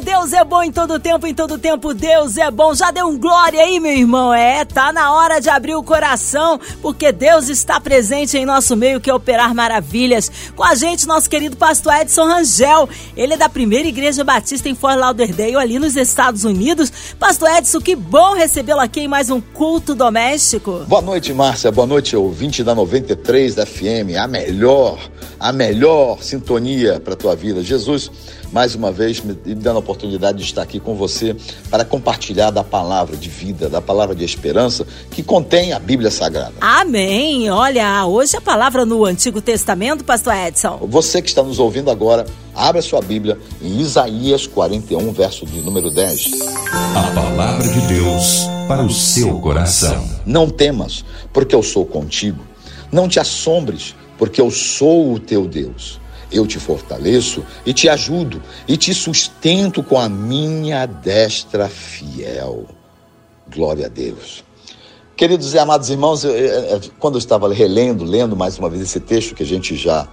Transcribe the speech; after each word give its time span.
Deus 0.00 0.32
é 0.32 0.44
bom 0.44 0.62
em 0.62 0.70
todo 0.70 0.98
tempo, 0.98 1.26
em 1.26 1.34
todo 1.34 1.58
tempo 1.58 1.94
Deus 1.94 2.36
é 2.36 2.50
bom. 2.50 2.74
Já 2.74 2.90
deu 2.90 3.06
um 3.06 3.18
glória 3.18 3.62
aí, 3.62 3.80
meu 3.80 3.92
irmão? 3.92 4.32
É, 4.32 4.64
tá 4.64 4.92
na 4.92 5.12
hora 5.14 5.40
de 5.40 5.48
abrir 5.48 5.74
o 5.74 5.82
coração, 5.82 6.60
porque 6.82 7.10
Deus 7.12 7.48
está 7.48 7.80
presente 7.80 8.36
em 8.36 8.44
nosso 8.44 8.76
meio, 8.76 9.00
que 9.00 9.08
é 9.08 9.14
operar 9.14 9.54
maravilhas. 9.54 10.30
Com 10.54 10.62
a 10.62 10.74
gente, 10.74 11.06
nosso 11.06 11.30
querido 11.30 11.56
pastor 11.56 11.94
Edson 11.94 12.26
Rangel. 12.26 12.88
Ele 13.16 13.34
é 13.34 13.36
da 13.36 13.48
primeira 13.48 13.88
igreja 13.88 14.22
batista 14.22 14.68
em 14.68 14.74
Fort 14.74 14.98
Lauderdale, 14.98 15.56
ali 15.56 15.78
nos 15.78 15.96
Estados 15.96 16.44
Unidos. 16.44 16.92
Pastor 17.18 17.50
Edson, 17.56 17.80
que 17.80 17.96
bom 17.96 18.34
recebê-lo 18.34 18.80
aqui 18.80 19.00
em 19.00 19.08
mais 19.08 19.30
um 19.30 19.40
culto 19.40 19.94
doméstico. 19.94 20.84
Boa 20.86 21.02
noite, 21.02 21.32
Márcia. 21.32 21.72
Boa 21.72 21.86
noite, 21.86 22.14
ouvinte 22.14 22.62
da 22.62 22.74
93 22.74 23.54
da 23.54 23.64
FM. 23.64 24.16
A 24.20 24.26
melhor, 24.26 24.98
a 25.40 25.52
melhor 25.52 26.22
sintonia 26.22 27.00
para 27.00 27.16
tua 27.16 27.34
vida. 27.34 27.62
Jesus 27.62 28.10
mais 28.52 28.74
uma 28.74 28.92
vez 28.92 29.20
me 29.20 29.34
dando 29.54 29.76
a 29.76 29.80
oportunidade 29.80 30.38
de 30.38 30.44
estar 30.44 30.62
aqui 30.62 30.78
com 30.80 30.94
você 30.94 31.36
para 31.70 31.84
compartilhar 31.84 32.50
da 32.50 32.64
palavra 32.64 33.16
de 33.16 33.28
vida, 33.28 33.68
da 33.68 33.80
palavra 33.80 34.14
de 34.14 34.24
esperança 34.24 34.86
que 35.10 35.22
contém 35.22 35.72
a 35.72 35.78
Bíblia 35.78 36.10
Sagrada. 36.10 36.54
Amém. 36.60 37.50
Olha, 37.50 38.06
hoje 38.06 38.36
a 38.36 38.40
palavra 38.40 38.84
no 38.84 39.04
Antigo 39.04 39.40
Testamento, 39.40 40.04
pastor 40.04 40.34
Edson. 40.34 40.78
Você 40.88 41.20
que 41.20 41.28
está 41.28 41.42
nos 41.42 41.58
ouvindo 41.58 41.90
agora, 41.90 42.24
abra 42.54 42.80
sua 42.82 43.00
Bíblia 43.00 43.38
em 43.60 43.80
Isaías 43.80 44.46
41, 44.46 45.12
verso 45.12 45.44
de 45.46 45.60
número 45.60 45.90
10. 45.90 46.30
A 46.72 47.02
palavra 47.14 47.68
de 47.68 47.80
Deus 47.86 48.46
para 48.68 48.82
o 48.82 48.90
seu 48.90 49.38
coração. 49.38 50.08
Não 50.24 50.48
temas, 50.48 51.04
porque 51.32 51.54
eu 51.54 51.62
sou 51.62 51.86
contigo. 51.86 52.44
Não 52.90 53.08
te 53.08 53.20
assombres, 53.20 53.94
porque 54.18 54.40
eu 54.40 54.50
sou 54.50 55.12
o 55.12 55.20
teu 55.20 55.46
Deus. 55.46 56.00
Eu 56.30 56.46
te 56.46 56.58
fortaleço 56.58 57.44
e 57.64 57.72
te 57.72 57.88
ajudo 57.88 58.42
e 58.66 58.76
te 58.76 58.92
sustento 58.92 59.82
com 59.82 59.98
a 59.98 60.08
minha 60.08 60.86
destra 60.86 61.68
fiel. 61.68 62.66
Glória 63.48 63.86
a 63.86 63.88
Deus. 63.88 64.44
Queridos 65.16 65.54
e 65.54 65.58
amados 65.58 65.88
irmãos, 65.88 66.24
quando 66.98 67.14
eu 67.14 67.18
estava 67.18 67.52
relendo, 67.52 68.04
lendo 68.04 68.36
mais 68.36 68.58
uma 68.58 68.68
vez 68.68 68.82
esse 68.82 69.00
texto 69.00 69.34
que 69.34 69.42
a 69.42 69.46
gente 69.46 69.74
já 69.74 70.06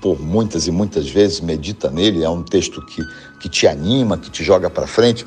por 0.00 0.20
muitas 0.20 0.66
e 0.66 0.70
muitas 0.70 1.08
vezes 1.08 1.40
medita 1.40 1.90
nele, 1.90 2.22
é 2.22 2.30
um 2.30 2.42
texto 2.42 2.84
que, 2.86 3.02
que 3.40 3.48
te 3.48 3.66
anima, 3.66 4.16
que 4.16 4.30
te 4.30 4.44
joga 4.44 4.70
para 4.70 4.86
frente. 4.86 5.26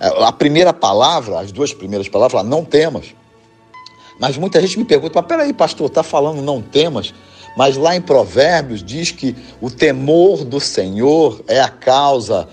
É, 0.00 0.24
a 0.24 0.32
primeira 0.32 0.72
palavra, 0.72 1.40
as 1.40 1.50
duas 1.50 1.72
primeiras 1.72 2.08
palavras, 2.08 2.44
não 2.44 2.64
temas. 2.64 3.14
Mas 4.20 4.36
muita 4.36 4.60
gente 4.60 4.78
me 4.78 4.84
pergunta, 4.84 5.20
mas 5.20 5.26
peraí, 5.26 5.52
pastor, 5.52 5.88
está 5.88 6.02
falando 6.02 6.40
não 6.40 6.62
temas? 6.62 7.12
Mas 7.56 7.76
lá 7.76 7.94
em 7.94 8.00
Provérbios 8.00 8.82
diz 8.82 9.10
que 9.10 9.36
o 9.60 9.70
temor 9.70 10.44
do 10.44 10.60
Senhor 10.60 11.42
é 11.46 11.60
a 11.60 11.68
causa 11.68 12.48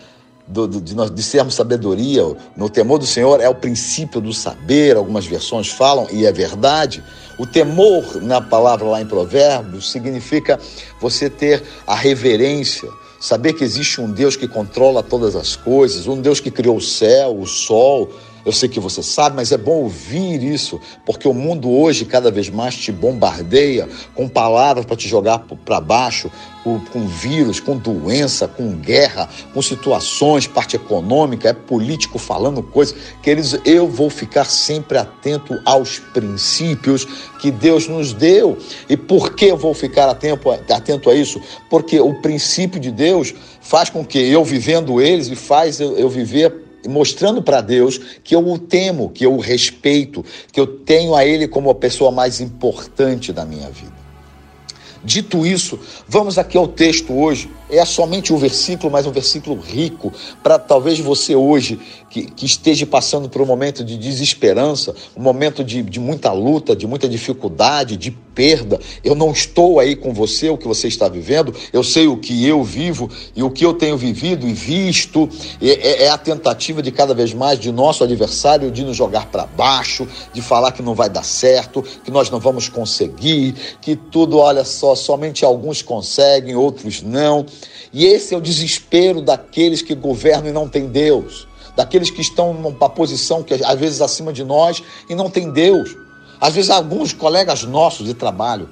do, 0.50 0.68
do, 0.68 0.82
de, 0.82 0.96
nós, 0.96 1.12
de 1.12 1.22
sermos 1.24 1.54
sabedoria. 1.54 2.24
No 2.58 2.70
temor 2.70 2.98
do 2.98 3.06
Senhor 3.06 3.40
é 3.40 3.48
o 3.48 3.56
princípio 3.56 4.20
do 4.20 4.34
saber, 4.34 4.98
algumas 4.98 5.26
versões 5.26 5.70
falam, 5.70 6.08
e 6.12 6.26
é 6.26 6.32
verdade. 6.32 7.04
O 7.38 7.46
temor, 7.46 8.22
na 8.22 8.42
palavra 8.42 8.86
lá 8.86 9.02
em 9.02 9.06
Provérbios, 9.06 9.92
significa 9.92 10.60
você 11.00 11.30
ter 11.30 11.64
a 11.88 11.96
reverência, 11.96 12.90
saber 13.20 13.54
que 13.54 13.64
existe 13.64 14.02
um 14.02 14.12
Deus 14.12 14.36
que 14.36 14.48
controla 14.48 15.02
todas 15.02 15.36
as 15.36 15.56
coisas, 15.56 16.08
um 16.08 16.20
Deus 16.20 16.40
que 16.40 16.52
criou 16.52 16.78
o 16.78 16.82
céu, 16.82 17.40
o 17.40 17.46
sol, 17.46 18.10
eu 18.46 18.52
sei 18.52 18.70
que 18.70 18.80
você 18.80 19.04
sabe, 19.04 19.36
mas 19.36 19.52
é 19.52 19.58
bom 19.58 19.84
ouvir 19.84 20.44
isso, 20.44 20.80
porque 21.06 21.28
o 21.28 21.34
mundo 21.34 21.70
hoje 21.70 22.06
cada 22.06 22.32
vez 22.32 22.50
mais 22.50 22.76
te 22.76 22.92
bombardeia 22.92 23.88
com 24.16 24.28
palavras 24.28 24.86
para 24.86 24.96
te 24.96 25.08
jogar 25.08 25.40
para 25.40 25.82
baixo, 25.82 26.32
com, 26.64 27.08
vírus, 27.08 27.60
com 27.60 27.78
doença, 27.78 28.48
com 28.48 28.76
guerra, 28.76 29.30
com 29.54 29.62
situações, 29.62 30.46
parte 30.46 30.76
econômica, 30.76 31.50
é 31.50 31.54
político 31.54 32.20
falando 32.20 32.62
coisas. 32.62 32.96
Queridos, 33.24 33.60
eu 33.66 33.88
vou 33.88 34.10
ficar 34.10 34.46
sempre 34.46 34.98
atento 34.98 35.60
aos 35.66 36.00
princípios 36.00 37.08
que 37.40 37.50
Deus 37.50 37.88
nos 37.88 38.14
deu. 38.14 38.58
E 38.88 38.98
por 38.98 39.34
que 39.34 39.46
eu 39.46 39.58
vou 39.58 39.74
ficar 39.74 40.10
atento, 40.10 40.50
atento 40.52 41.10
a 41.10 41.16
isso? 41.16 41.42
Porque 41.70 42.00
o 42.00 42.22
princípio 42.22 42.80
de 42.80 42.92
Deus 42.92 43.34
faz 43.62 43.90
com 43.90 44.06
que 44.06 44.20
eu 44.20 44.44
vivendo 44.44 45.02
eles 45.02 45.28
e 45.28 45.36
faz 45.36 45.80
eu, 45.80 45.98
eu 45.98 46.10
viver 46.10 46.69
mostrando 46.88 47.42
para 47.42 47.62
Deus 47.62 48.00
que 48.24 48.36
eu 48.36 48.48
o 48.48 48.58
temo, 48.58 49.10
que 49.10 49.26
eu 49.26 49.34
o 49.34 49.40
respeito, 49.40 50.24
que 50.52 50.60
eu 50.60 50.68
tenho 50.68 51.16
a 51.16 51.26
Ele 51.26 51.48
como 51.48 51.70
a 51.70 51.76
pessoa 51.76 52.12
mais 52.12 52.40
importante 52.40 53.34
da 53.34 53.46
minha 53.46 53.70
vida. 53.70 54.00
Dito 55.04 55.46
isso, 55.46 55.80
vamos 56.08 56.38
aqui 56.38 56.58
ao 56.58 56.68
texto 56.68 57.14
hoje. 57.14 57.50
É 57.70 57.84
somente 57.86 58.34
um 58.34 58.38
versículo, 58.38 58.92
mas 58.92 59.06
um 59.06 59.12
versículo 59.12 59.60
rico 59.60 60.12
para 60.42 60.58
talvez 60.58 61.00
você 61.00 61.36
hoje 61.36 61.80
que, 62.10 62.24
que, 62.24 62.46
esteja 62.46 62.86
passando 62.86 63.30
por 63.30 63.42
um 63.42 63.46
momento 63.46 63.84
de 63.84 63.98
desesperança, 63.98 64.96
um 65.16 65.22
momento 65.22 65.64
de, 65.64 65.84
de 65.84 66.00
muita 66.00 66.32
luta, 66.32 66.76
de 66.76 66.88
muita 66.88 67.08
dificuldade, 67.08 67.96
de 67.96 68.10
perda. 68.10 68.80
Eu 69.04 69.16
não 69.16 69.32
estou 69.32 69.80
aí 69.80 69.96
com 69.96 70.14
você, 70.14 70.50
o 70.50 70.58
que 70.58 70.68
você 70.68 70.88
está 70.88 71.08
vivendo, 71.08 71.54
eu 71.72 71.84
sei 71.84 72.08
o 72.08 72.18
que 72.18 72.46
eu 72.48 72.64
vivo 72.64 73.10
e 73.36 73.44
o 73.44 73.52
que 73.52 73.66
eu 73.66 73.74
tenho 73.74 73.98
vivido 73.98 74.48
e 74.48 74.54
visto. 74.54 75.30
É, 75.62 76.06
é 76.06 76.10
a 76.10 76.18
tentativa 76.18 76.82
de 76.82 76.92
cada 76.92 77.14
vez 77.14 77.34
mais 77.34 77.60
de 77.60 77.72
nosso 77.72 78.04
adversário 78.04 78.72
de 78.72 78.84
nos 78.84 78.96
jogar 78.96 79.28
para 79.28 79.46
baixo, 79.46 80.08
de 80.34 80.42
falar 80.42 80.72
que 80.72 80.82
não 80.82 80.96
vai 80.96 81.10
dar 81.10 81.24
certo, 81.24 81.84
que 82.04 82.10
nós 82.10 82.30
não 82.30 82.40
vamos 82.40 82.70
conseguir, 82.70 83.54
que 83.82 83.96
tudo, 83.96 84.38
olha 84.38 84.64
só, 84.64 84.96
somente 84.96 85.46
alguns 85.46 85.82
conseguem, 85.82 86.56
outros 86.56 87.02
não. 87.02 87.46
E 87.92 88.06
esse 88.06 88.34
é 88.34 88.38
o 88.38 88.42
desespero 88.42 89.22
daqueles 89.22 89.82
que 89.82 89.96
governam 89.96 90.50
e 90.50 90.52
não 90.54 90.68
têm 90.68 90.88
Deus 90.88 91.50
daqueles 91.80 92.10
que 92.10 92.20
estão 92.20 92.54
numa 92.54 92.90
posição 92.90 93.42
que 93.42 93.54
às 93.54 93.80
vezes 93.80 94.02
acima 94.02 94.34
de 94.34 94.44
nós 94.44 94.84
e 95.10 95.16
não 95.16 95.30
tem 95.30 95.50
Deus. 95.50 95.96
Às 96.42 96.54
vezes 96.54 96.70
alguns 96.70 97.14
colegas 97.14 97.64
nossos 97.64 98.06
de 98.06 98.14
trabalho 98.14 98.70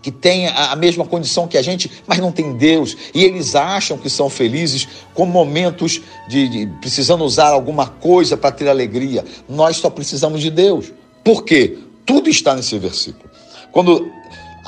que 0.00 0.12
têm 0.12 0.46
a 0.46 0.76
mesma 0.76 1.04
condição 1.04 1.48
que 1.48 1.58
a 1.58 1.62
gente, 1.62 1.90
mas 2.06 2.20
não 2.20 2.30
tem 2.30 2.56
Deus, 2.56 2.96
e 3.12 3.24
eles 3.24 3.56
acham 3.56 3.98
que 3.98 4.08
são 4.08 4.30
felizes 4.30 4.86
com 5.12 5.26
momentos 5.26 6.00
de, 6.28 6.48
de 6.48 6.66
precisando 6.80 7.24
usar 7.24 7.48
alguma 7.48 7.88
coisa 7.88 8.36
para 8.36 8.52
ter 8.52 8.68
alegria. 8.68 9.24
Nós 9.48 9.78
só 9.78 9.90
precisamos 9.90 10.40
de 10.40 10.50
Deus. 10.50 10.92
Por 11.24 11.44
quê? 11.44 11.78
Tudo 12.06 12.30
está 12.30 12.54
nesse 12.54 12.78
versículo. 12.78 13.28
Quando 13.72 14.08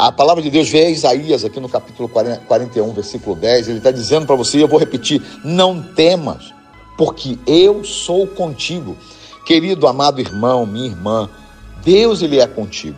a 0.06 0.10
palavra 0.10 0.42
de 0.42 0.48
Deus 0.48 0.70
vem 0.70 0.86
a 0.86 0.90
Isaías, 0.90 1.44
aqui 1.44 1.60
no 1.60 1.68
capítulo 1.68 2.08
41, 2.08 2.90
versículo 2.94 3.36
10, 3.36 3.68
ele 3.68 3.78
está 3.78 3.90
dizendo 3.90 4.26
para 4.26 4.34
você, 4.34 4.62
eu 4.62 4.66
vou 4.66 4.78
repetir: 4.78 5.22
não 5.44 5.82
temas, 5.82 6.54
porque 6.96 7.38
eu 7.46 7.84
sou 7.84 8.26
contigo. 8.26 8.96
Querido 9.44 9.86
amado 9.86 10.20
irmão, 10.20 10.64
minha 10.64 10.86
irmã, 10.86 11.28
Deus 11.84 12.22
ele 12.22 12.40
é 12.40 12.46
contigo. 12.46 12.96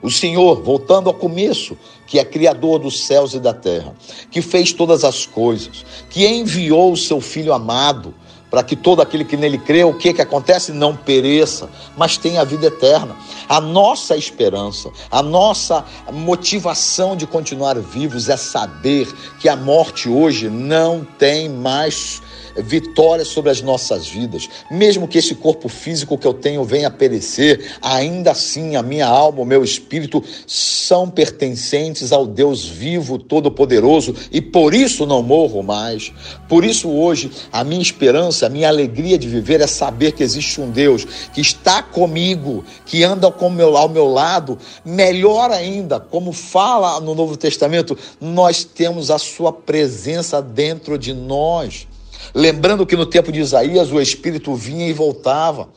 O 0.00 0.08
Senhor, 0.08 0.62
voltando 0.62 1.08
ao 1.08 1.14
começo, 1.14 1.76
que 2.06 2.20
é 2.20 2.24
criador 2.24 2.78
dos 2.78 3.04
céus 3.04 3.34
e 3.34 3.40
da 3.40 3.52
terra, 3.52 3.92
que 4.30 4.40
fez 4.40 4.72
todas 4.72 5.02
as 5.02 5.26
coisas, 5.26 5.84
que 6.08 6.24
enviou 6.24 6.92
o 6.92 6.96
seu 6.96 7.20
filho 7.20 7.52
amado 7.52 8.14
para 8.50 8.62
que 8.62 8.76
todo 8.76 9.02
aquele 9.02 9.24
que 9.24 9.36
nele 9.36 9.58
crê, 9.58 9.84
o 9.84 9.94
que 9.94 10.12
que 10.12 10.22
acontece? 10.22 10.72
Não 10.72 10.94
pereça, 10.94 11.68
mas 11.96 12.16
tenha 12.16 12.40
a 12.40 12.44
vida 12.44 12.66
eterna. 12.66 13.16
A 13.48 13.60
nossa 13.60 14.16
esperança, 14.16 14.90
a 15.10 15.22
nossa 15.22 15.84
motivação 16.12 17.16
de 17.16 17.26
continuar 17.26 17.78
vivos 17.78 18.28
é 18.28 18.36
saber 18.36 19.12
que 19.40 19.48
a 19.48 19.56
morte 19.56 20.08
hoje 20.08 20.48
não 20.48 21.06
tem 21.18 21.48
mais 21.48 22.22
vitória 22.62 23.24
sobre 23.24 23.50
as 23.50 23.60
nossas 23.60 24.08
vidas. 24.08 24.48
Mesmo 24.70 25.08
que 25.08 25.18
esse 25.18 25.34
corpo 25.34 25.68
físico 25.68 26.18
que 26.18 26.26
eu 26.26 26.34
tenho 26.34 26.64
venha 26.64 26.88
a 26.88 26.90
perecer, 26.90 27.76
ainda 27.80 28.32
assim 28.32 28.76
a 28.76 28.82
minha 28.82 29.06
alma, 29.06 29.42
o 29.42 29.46
meu 29.46 29.62
espírito 29.62 30.22
são 30.46 31.08
pertencentes 31.08 32.12
ao 32.12 32.26
Deus 32.26 32.66
vivo, 32.66 33.18
todo-poderoso 33.18 34.14
e 34.30 34.40
por 34.40 34.74
isso 34.74 35.06
não 35.06 35.22
morro 35.22 35.62
mais. 35.62 36.12
Por 36.48 36.64
isso 36.64 36.88
hoje 36.88 37.30
a 37.52 37.64
minha 37.64 37.82
esperança, 37.82 38.46
a 38.46 38.50
minha 38.50 38.68
alegria 38.68 39.18
de 39.18 39.28
viver 39.28 39.60
é 39.60 39.66
saber 39.66 40.12
que 40.12 40.22
existe 40.22 40.60
um 40.60 40.70
Deus 40.70 41.04
que 41.32 41.40
está 41.40 41.82
comigo, 41.82 42.64
que 42.84 43.02
anda 43.04 43.26
ao 43.26 43.50
meu, 43.50 43.76
ao 43.76 43.88
meu 43.88 44.06
lado. 44.06 44.58
Melhor 44.84 45.50
ainda, 45.50 45.98
como 46.00 46.32
fala 46.32 47.00
no 47.00 47.14
Novo 47.14 47.36
Testamento, 47.36 47.96
nós 48.20 48.64
temos 48.64 49.10
a 49.10 49.18
sua 49.18 49.52
presença 49.52 50.40
dentro 50.40 50.98
de 50.98 51.12
nós. 51.12 51.86
Lembrando 52.34 52.86
que 52.86 52.96
no 52.96 53.06
tempo 53.06 53.32
de 53.32 53.40
Isaías 53.40 53.92
o 53.92 54.00
Espírito 54.00 54.54
vinha 54.54 54.88
e 54.88 54.92
voltava. 54.92 55.68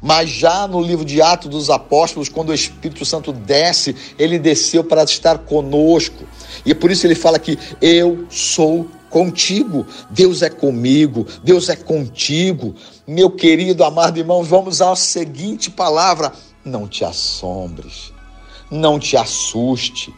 Mas 0.00 0.28
já 0.28 0.66
no 0.68 0.80
livro 0.80 1.04
de 1.04 1.20
Atos 1.20 1.50
dos 1.50 1.70
Apóstolos, 1.70 2.28
quando 2.28 2.50
o 2.50 2.54
Espírito 2.54 3.04
Santo 3.04 3.32
desce, 3.32 3.96
ele 4.18 4.38
desceu 4.38 4.84
para 4.84 5.02
estar 5.02 5.38
conosco. 5.38 6.24
E 6.64 6.72
é 6.72 6.74
por 6.74 6.90
isso 6.90 7.06
ele 7.06 7.14
fala 7.14 7.38
que 7.38 7.58
eu 7.80 8.26
sou 8.28 8.86
contigo, 9.10 9.86
Deus 10.10 10.42
é 10.42 10.50
comigo, 10.50 11.26
Deus 11.42 11.68
é 11.68 11.76
contigo. 11.76 12.74
Meu 13.06 13.30
querido, 13.30 13.82
amado 13.82 14.18
irmão, 14.18 14.42
vamos 14.42 14.80
à 14.80 14.94
seguinte 14.94 15.70
palavra: 15.70 16.32
não 16.64 16.86
te 16.86 17.04
assombres, 17.04 18.12
não 18.70 18.98
te 18.98 19.16
assuste. 19.16 20.12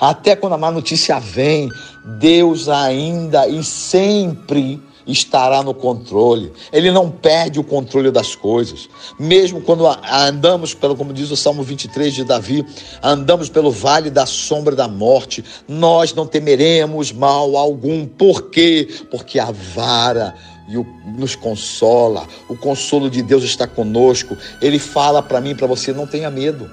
Até 0.00 0.36
quando 0.36 0.54
a 0.54 0.58
má 0.58 0.70
notícia 0.70 1.18
vem, 1.18 1.68
Deus 2.04 2.68
ainda 2.68 3.48
e 3.48 3.64
sempre 3.64 4.80
estará 5.08 5.62
no 5.62 5.74
controle. 5.74 6.52
Ele 6.72 6.90
não 6.92 7.10
perde 7.10 7.58
o 7.58 7.64
controle 7.64 8.10
das 8.10 8.36
coisas. 8.36 8.88
Mesmo 9.18 9.62
quando 9.62 9.86
andamos 9.86 10.74
pelo, 10.74 10.94
como 10.94 11.12
diz 11.12 11.30
o 11.30 11.36
Salmo 11.36 11.62
23 11.62 12.14
de 12.14 12.24
Davi, 12.24 12.64
andamos 13.02 13.48
pelo 13.48 13.70
vale 13.70 14.10
da 14.10 14.26
sombra 14.26 14.76
da 14.76 14.86
morte, 14.86 15.44
nós 15.66 16.14
não 16.14 16.26
temeremos 16.26 17.10
mal 17.10 17.56
algum. 17.56 18.06
Por 18.06 18.50
quê? 18.50 18.86
Porque 19.10 19.38
a 19.38 19.50
vara 19.50 20.34
e 20.68 20.76
o, 20.76 20.86
nos 21.16 21.34
consola. 21.34 22.26
O 22.48 22.56
consolo 22.56 23.08
de 23.08 23.22
Deus 23.22 23.42
está 23.42 23.66
conosco. 23.66 24.36
Ele 24.60 24.78
fala 24.78 25.22
para 25.22 25.40
mim, 25.40 25.56
para 25.56 25.66
você, 25.66 25.92
não 25.92 26.06
tenha 26.06 26.30
medo. 26.30 26.70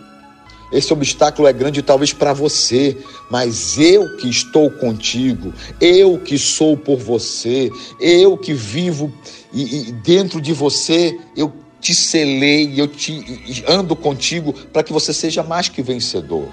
Esse 0.76 0.92
obstáculo 0.92 1.48
é 1.48 1.54
grande 1.54 1.82
talvez 1.82 2.12
para 2.12 2.34
você, 2.34 2.98
mas 3.32 3.78
eu 3.80 4.18
que 4.18 4.30
estou 4.30 4.70
contigo, 4.70 5.54
eu 5.80 6.20
que 6.20 6.38
sou 6.38 6.76
por 6.76 6.98
você, 6.98 7.72
eu 7.98 8.38
que 8.38 8.54
vivo 8.54 9.10
e, 9.54 9.90
e 9.90 9.92
dentro 9.94 10.42
de 10.42 10.52
você, 10.52 11.18
eu 11.36 11.54
te 11.80 11.96
selei, 11.96 12.74
eu 12.76 12.90
te 12.90 13.64
ando 13.70 13.96
contigo 13.96 14.52
para 14.74 14.84
que 14.84 14.92
você 14.92 15.14
seja 15.14 15.42
mais 15.42 15.70
que 15.70 15.82
vencedor. 15.82 16.50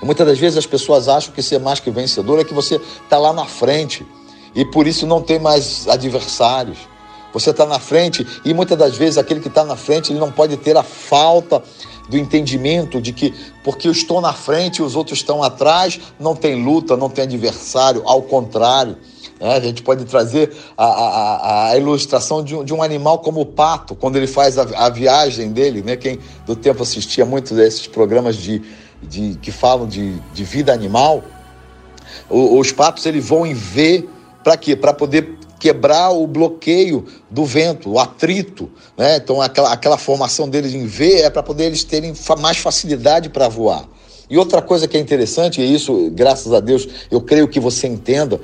Muitas 0.00 0.26
das 0.26 0.38
vezes 0.38 0.56
as 0.56 0.66
pessoas 0.66 1.08
acham 1.08 1.34
que 1.34 1.42
ser 1.42 1.58
mais 1.58 1.80
que 1.80 1.90
vencedor 1.90 2.38
é 2.38 2.44
que 2.44 2.54
você 2.54 2.76
está 3.02 3.18
lá 3.18 3.32
na 3.32 3.44
frente 3.44 4.06
e 4.54 4.64
por 4.64 4.86
isso 4.86 5.04
não 5.04 5.20
tem 5.20 5.40
mais 5.40 5.88
adversários. 5.88 6.78
Você 7.32 7.50
está 7.50 7.64
na 7.64 7.78
frente 7.78 8.26
e 8.44 8.52
muitas 8.52 8.76
das 8.76 8.96
vezes 8.96 9.18
aquele 9.18 9.40
que 9.40 9.48
está 9.48 9.64
na 9.64 9.76
frente 9.76 10.12
ele 10.12 10.18
não 10.18 10.32
pode 10.32 10.56
ter 10.56 10.76
a 10.76 10.82
falta 10.82 11.62
do 12.08 12.18
entendimento 12.18 13.00
de 13.00 13.12
que 13.12 13.32
porque 13.62 13.86
eu 13.86 13.92
estou 13.92 14.20
na 14.20 14.32
frente 14.32 14.78
e 14.78 14.82
os 14.82 14.96
outros 14.96 15.18
estão 15.18 15.42
atrás, 15.42 16.00
não 16.18 16.34
tem 16.34 16.62
luta, 16.62 16.96
não 16.96 17.08
tem 17.08 17.24
adversário, 17.24 18.02
ao 18.04 18.22
contrário. 18.22 18.96
Né? 19.38 19.56
A 19.56 19.60
gente 19.60 19.82
pode 19.82 20.04
trazer 20.04 20.52
a, 20.76 20.84
a, 20.84 21.70
a 21.70 21.78
ilustração 21.78 22.42
de 22.42 22.56
um, 22.56 22.64
de 22.64 22.74
um, 22.74 22.82
animal 22.82 23.20
como 23.20 23.40
o 23.40 23.46
pato, 23.46 23.94
quando 23.94 24.16
ele 24.16 24.26
faz 24.26 24.58
a, 24.58 24.62
a, 24.76 24.90
viagem 24.90 25.52
dele. 25.52 25.82
Né? 25.82 25.96
Quem 25.96 26.18
do 26.44 26.56
tempo 26.56 26.82
assistia 26.82 27.24
muito 27.24 27.54
desses 27.54 27.86
programas 27.86 28.36
de, 28.36 28.60
de, 29.00 29.38
que 29.40 29.52
falam 29.52 29.86
de, 29.86 30.18
de 30.34 30.44
vida 30.44 30.72
animal, 30.72 31.22
os 32.28 32.72
patos 32.72 33.06
eles 33.06 33.26
vão 33.26 33.46
em 33.46 33.54
V 33.54 34.08
para 34.42 34.56
quê? 34.56 34.74
Para 34.74 34.92
poder 34.92 35.38
quebrar 35.60 36.10
o 36.10 36.26
bloqueio 36.26 37.06
do 37.30 37.44
vento, 37.44 37.90
o 37.90 37.98
atrito. 37.98 38.68
Né? 38.96 39.18
Então, 39.18 39.40
aquela, 39.40 39.72
aquela 39.72 39.98
formação 39.98 40.48
deles 40.48 40.74
em 40.74 40.86
V 40.86 41.20
é 41.20 41.30
para 41.30 41.42
poder 41.42 41.66
eles 41.66 41.84
terem 41.84 42.14
mais 42.40 42.56
facilidade 42.56 43.28
para 43.28 43.46
voar. 43.46 43.86
E 44.28 44.38
outra 44.38 44.62
coisa 44.62 44.88
que 44.88 44.96
é 44.96 45.00
interessante, 45.00 45.60
e 45.60 45.74
isso, 45.74 46.10
graças 46.12 46.52
a 46.52 46.60
Deus, 46.60 46.88
eu 47.10 47.20
creio 47.20 47.46
que 47.46 47.60
você 47.60 47.86
entenda, 47.86 48.40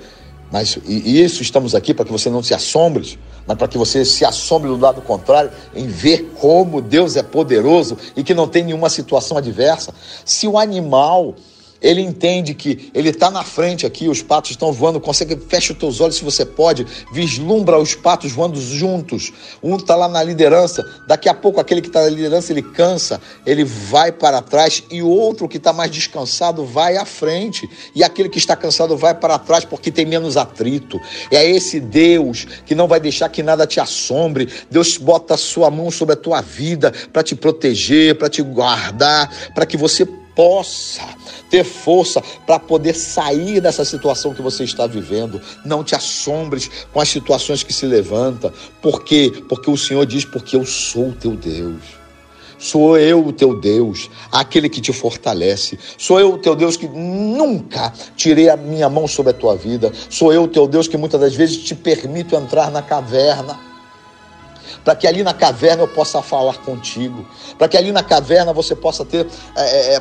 mas 0.53 0.79
e 0.87 1.23
isso 1.23 1.43
estamos 1.43 1.75
aqui 1.75 1.95
para 1.95 2.05
que 2.05 2.13
você 2.13 2.29
não 2.29 2.43
se 2.43 2.53
assombre, 2.53 3.19
mas 3.47 3.57
para 3.57 3.69
que 3.69 3.79
você 3.79 4.05
se 4.05 4.25
assombre 4.25 4.69
do 4.69 4.77
lado 4.77 5.01
contrário, 5.01 5.51
em 5.75 5.87
ver 5.87 6.33
como 6.41 6.83
Deus 6.83 7.17
é 7.17 7.23
poderoso 7.23 7.97
e 8.17 8.23
que 8.23 8.35
não 8.35 8.49
tem 8.49 8.65
nenhuma 8.65 8.91
situação 8.91 9.39
adversa. 9.39 9.95
Se 10.25 10.47
o 10.47 10.59
animal 10.59 11.35
ele 11.81 12.01
entende 12.01 12.55
que 12.55 12.91
ele 12.95 13.11
está 13.11 13.31
na 13.31 13.43
frente 13.43 13.87
aqui, 13.87 14.09
os 14.09 14.23
patos 14.23 14.51
estão 14.53 14.73
voando, 14.73 15.01
consegue, 15.01 15.37
fecha 15.49 15.73
os 15.73 15.79
teus 15.79 16.01
olhos 16.01 16.17
se 16.17 16.25
você 16.25 16.45
pode, 16.45 16.87
vislumbra 17.13 17.79
os 17.79 17.95
patos 17.95 18.33
voando 18.33 18.61
juntos. 18.61 19.33
Um 19.63 19.77
está 19.77 19.95
lá 19.95 20.09
na 20.09 20.23
liderança, 20.23 20.85
daqui 21.07 21.29
a 21.29 21.35
pouco 21.35 21.61
aquele 21.61 21.81
que 21.81 21.89
está 21.89 22.03
na 22.03 22.09
liderança 22.09 22.53
ele 22.53 22.63
cansa, 22.63 23.21
ele 23.45 23.65
vai 23.65 24.11
para 24.11 24.43
trás 24.43 24.83
e 24.91 25.03
outro 25.03 25.49
que 25.49 25.57
está 25.57 25.73
mais 25.73 25.91
descansado 25.91 26.65
vai 26.65 26.97
à 26.97 27.05
frente. 27.05 27.69
E 27.95 28.03
aquele 28.03 28.29
que 28.29 28.39
está 28.39 28.57
cansado 28.57 28.97
vai 28.97 29.15
para 29.15 29.39
trás 29.39 29.65
porque 29.65 29.91
tem 29.91 30.07
menos 30.07 30.37
atrito. 30.37 31.01
É 31.31 31.49
esse 31.49 31.81
Deus 31.81 32.47
que 32.65 32.75
não 32.75 32.89
vai 32.89 33.01
deixar 33.01 33.29
que 33.29 33.43
nada 33.43 33.67
te 33.67 33.81
assombre. 33.81 34.49
Deus 34.71 34.97
bota 34.97 35.35
a 35.35 35.39
sua 35.39 35.71
mão 35.71 35.91
sobre 35.91 36.15
a 36.15 36.17
tua 36.17 36.41
vida 36.41 36.93
para 37.13 37.23
te 37.23 37.35
proteger, 37.35 38.17
para 38.17 38.29
te 38.29 38.43
guardar, 38.43 39.53
para 39.55 39.67
que 39.67 39.77
você 39.77 40.07
possa 40.37 41.03
ter 41.51 41.65
força 41.65 42.23
para 42.47 42.61
poder 42.61 42.95
sair 42.95 43.61
dessa 43.61 43.85
situação 43.85 44.35
que 44.35 44.43
você 44.43 44.63
está 44.63 44.87
vivendo. 44.87 45.41
Não 45.65 45.83
te 45.83 45.95
assombres 45.95 46.71
com 46.93 47.01
as 47.01 47.09
situações 47.09 47.63
que 47.63 47.73
se 47.73 47.87
levantam. 47.87 48.53
Por 48.83 49.03
quê? 49.03 49.33
Porque 49.49 49.71
o 49.71 49.77
Senhor 49.77 50.05
diz: 50.05 50.25
Porque 50.25 50.55
eu 50.55 50.65
sou 50.65 51.09
o 51.09 51.15
teu 51.15 51.33
Deus. 51.33 51.83
Sou 52.59 52.97
eu 52.97 53.27
o 53.27 53.33
teu 53.33 53.59
Deus, 53.61 54.11
aquele 54.33 54.69
que 54.69 54.81
te 54.81 54.91
fortalece. 54.91 55.79
Sou 55.99 56.19
eu 56.19 56.33
o 56.33 56.39
teu 56.39 56.57
Deus 56.57 56.77
que 56.77 56.89
nunca 56.89 57.93
tirei 58.17 58.49
a 58.49 58.57
minha 58.57 58.89
mão 58.89 59.07
sobre 59.07 59.31
a 59.33 59.35
tua 59.35 59.55
vida. 59.55 59.93
Sou 60.09 60.33
eu 60.33 60.45
o 60.45 60.49
teu 60.49 60.67
Deus 60.67 60.89
que 60.89 60.97
muitas 60.97 61.21
das 61.21 61.35
vezes 61.35 61.59
te 61.59 61.75
permito 61.75 62.35
entrar 62.35 62.71
na 62.71 62.81
caverna 62.81 63.76
para 64.87 64.95
que 64.95 65.05
ali 65.05 65.25
na 65.25 65.35
caverna 65.35 65.83
eu 65.83 65.89
possa 65.89 66.23
falar 66.23 66.59
contigo, 66.59 67.27
para 67.59 67.67
que 67.67 67.77
ali 67.77 67.91
na 67.91 68.05
caverna 68.05 68.53
você 68.53 68.77
possa 68.77 69.05
ter 69.05 69.27
é, 69.57 69.95
é, 69.95 69.95
é 69.95 70.01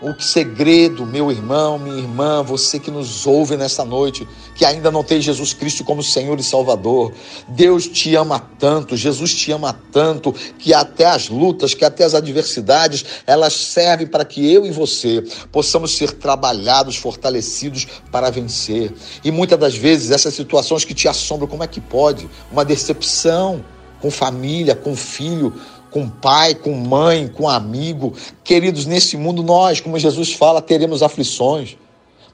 o 0.00 0.20
segredo, 0.20 1.06
meu 1.06 1.30
irmão, 1.30 1.78
minha 1.78 1.96
irmã, 1.96 2.42
você 2.42 2.78
que 2.78 2.90
nos 2.90 3.26
ouve 3.26 3.56
nessa 3.56 3.84
noite, 3.84 4.28
que 4.54 4.64
ainda 4.64 4.90
não 4.90 5.02
tem 5.02 5.20
Jesus 5.20 5.54
Cristo 5.54 5.84
como 5.84 6.02
Senhor 6.02 6.38
e 6.38 6.42
Salvador. 6.42 7.12
Deus 7.48 7.86
te 7.86 8.14
ama 8.14 8.38
tanto, 8.58 8.96
Jesus 8.96 9.34
te 9.34 9.50
ama 9.52 9.78
tanto, 9.90 10.32
que 10.58 10.74
até 10.74 11.06
as 11.06 11.28
lutas, 11.28 11.72
que 11.72 11.84
até 11.84 12.04
as 12.04 12.14
adversidades, 12.14 13.04
elas 13.26 13.54
servem 13.54 14.06
para 14.06 14.24
que 14.24 14.52
eu 14.52 14.66
e 14.66 14.70
você 14.70 15.24
possamos 15.50 15.96
ser 15.96 16.12
trabalhados, 16.12 16.96
fortalecidos 16.96 17.86
para 18.12 18.30
vencer. 18.30 18.92
E 19.24 19.30
muitas 19.30 19.58
das 19.58 19.74
vezes 19.74 20.10
essas 20.10 20.34
situações 20.34 20.84
que 20.84 20.94
te 20.94 21.08
assombram, 21.08 21.48
como 21.48 21.64
é 21.64 21.66
que 21.66 21.80
pode? 21.80 22.28
Uma 22.52 22.64
decepção 22.64 23.64
com 24.00 24.10
família, 24.10 24.74
com 24.74 24.94
filho, 24.94 25.54
com 25.96 26.10
pai, 26.10 26.54
com 26.54 26.74
mãe, 26.74 27.26
com 27.26 27.48
amigo. 27.48 28.12
Queridos, 28.44 28.84
nesse 28.84 29.16
mundo 29.16 29.42
nós, 29.42 29.80
como 29.80 29.98
Jesus 29.98 30.34
fala, 30.34 30.60
teremos 30.60 31.02
aflições. 31.02 31.78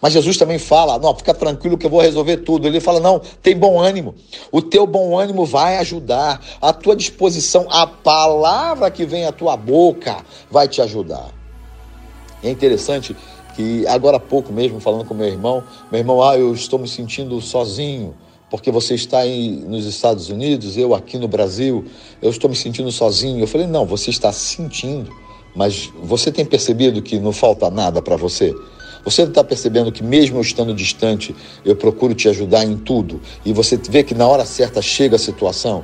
Mas 0.01 0.13
Jesus 0.13 0.37
também 0.37 0.59
fala: 0.59 0.99
não, 0.99 1.15
fica 1.15 1.33
tranquilo 1.33 1.79
que 1.79 1.87
eu 1.87 1.91
vou 1.91 2.01
resolver 2.01 2.39
tudo. 2.39 2.67
Ele 2.67 2.81
fala: 2.81 2.99
não, 2.99 3.21
tem 3.41 3.57
bom 3.57 3.79
ânimo. 3.79 4.17
O 4.51 4.61
teu 4.61 4.85
bom 4.85 5.17
ânimo 5.17 5.47
vai 5.47 5.77
ajudar. 5.77 6.45
A 6.61 6.73
tua 6.73 6.97
disposição, 6.97 7.69
a 7.71 7.87
palavra 7.87 8.91
que 8.91 9.07
vem 9.07 9.27
à 9.27 9.31
tua 9.31 9.57
boca 9.57 10.17
vai 10.51 10.67
te 10.67 10.83
ajudar. 10.83 11.29
E 12.43 12.49
é 12.49 12.51
interessante 12.51 13.17
que 13.55 13.87
agora 13.87 14.17
há 14.17 14.21
pouco 14.21 14.53
mesmo, 14.53 14.81
falando 14.81 15.05
com 15.05 15.15
meu 15.15 15.29
irmão, 15.29 15.63
meu 15.89 16.01
irmão, 16.01 16.21
ah, 16.21 16.37
eu 16.37 16.53
estou 16.53 16.81
me 16.81 16.89
sentindo 16.89 17.41
sozinho 17.41 18.13
porque 18.53 18.71
você 18.71 18.95
está 18.95 19.21
aí 19.21 19.49
nos 19.67 19.87
Estados 19.87 20.29
Unidos, 20.29 20.77
eu 20.77 20.95
aqui 20.95 21.17
no 21.17 21.27
Brasil, 21.27 21.87
eu 22.21 22.29
estou 22.29 22.51
me 22.51 22.55
sentindo 22.55 22.93
sozinho. 22.93 23.41
Eu 23.41 23.47
falei, 23.47 23.67
não, 23.67 23.87
você 23.87 24.11
está 24.11 24.31
sentindo, 24.31 25.11
mas 25.57 25.91
você 26.03 26.31
tem 26.31 26.45
percebido 26.45 27.01
que 27.01 27.19
não 27.19 27.33
falta 27.33 27.71
nada 27.71 28.03
para 28.03 28.15
você? 28.15 28.55
Você 29.07 29.23
está 29.23 29.43
percebendo 29.43 29.91
que 29.91 30.03
mesmo 30.03 30.37
eu 30.37 30.43
estando 30.43 30.75
distante, 30.75 31.35
eu 31.65 31.75
procuro 31.75 32.15
te 32.15 32.29
ajudar 32.29 32.63
em 32.67 32.77
tudo 32.77 33.23
e 33.43 33.55
você 33.55 33.79
vê 33.89 34.05
que 34.05 34.15
na 34.15 34.29
hora 34.29 34.45
certa 34.45 34.83
chega 34.83 35.17
a 35.17 35.19
situação? 35.19 35.83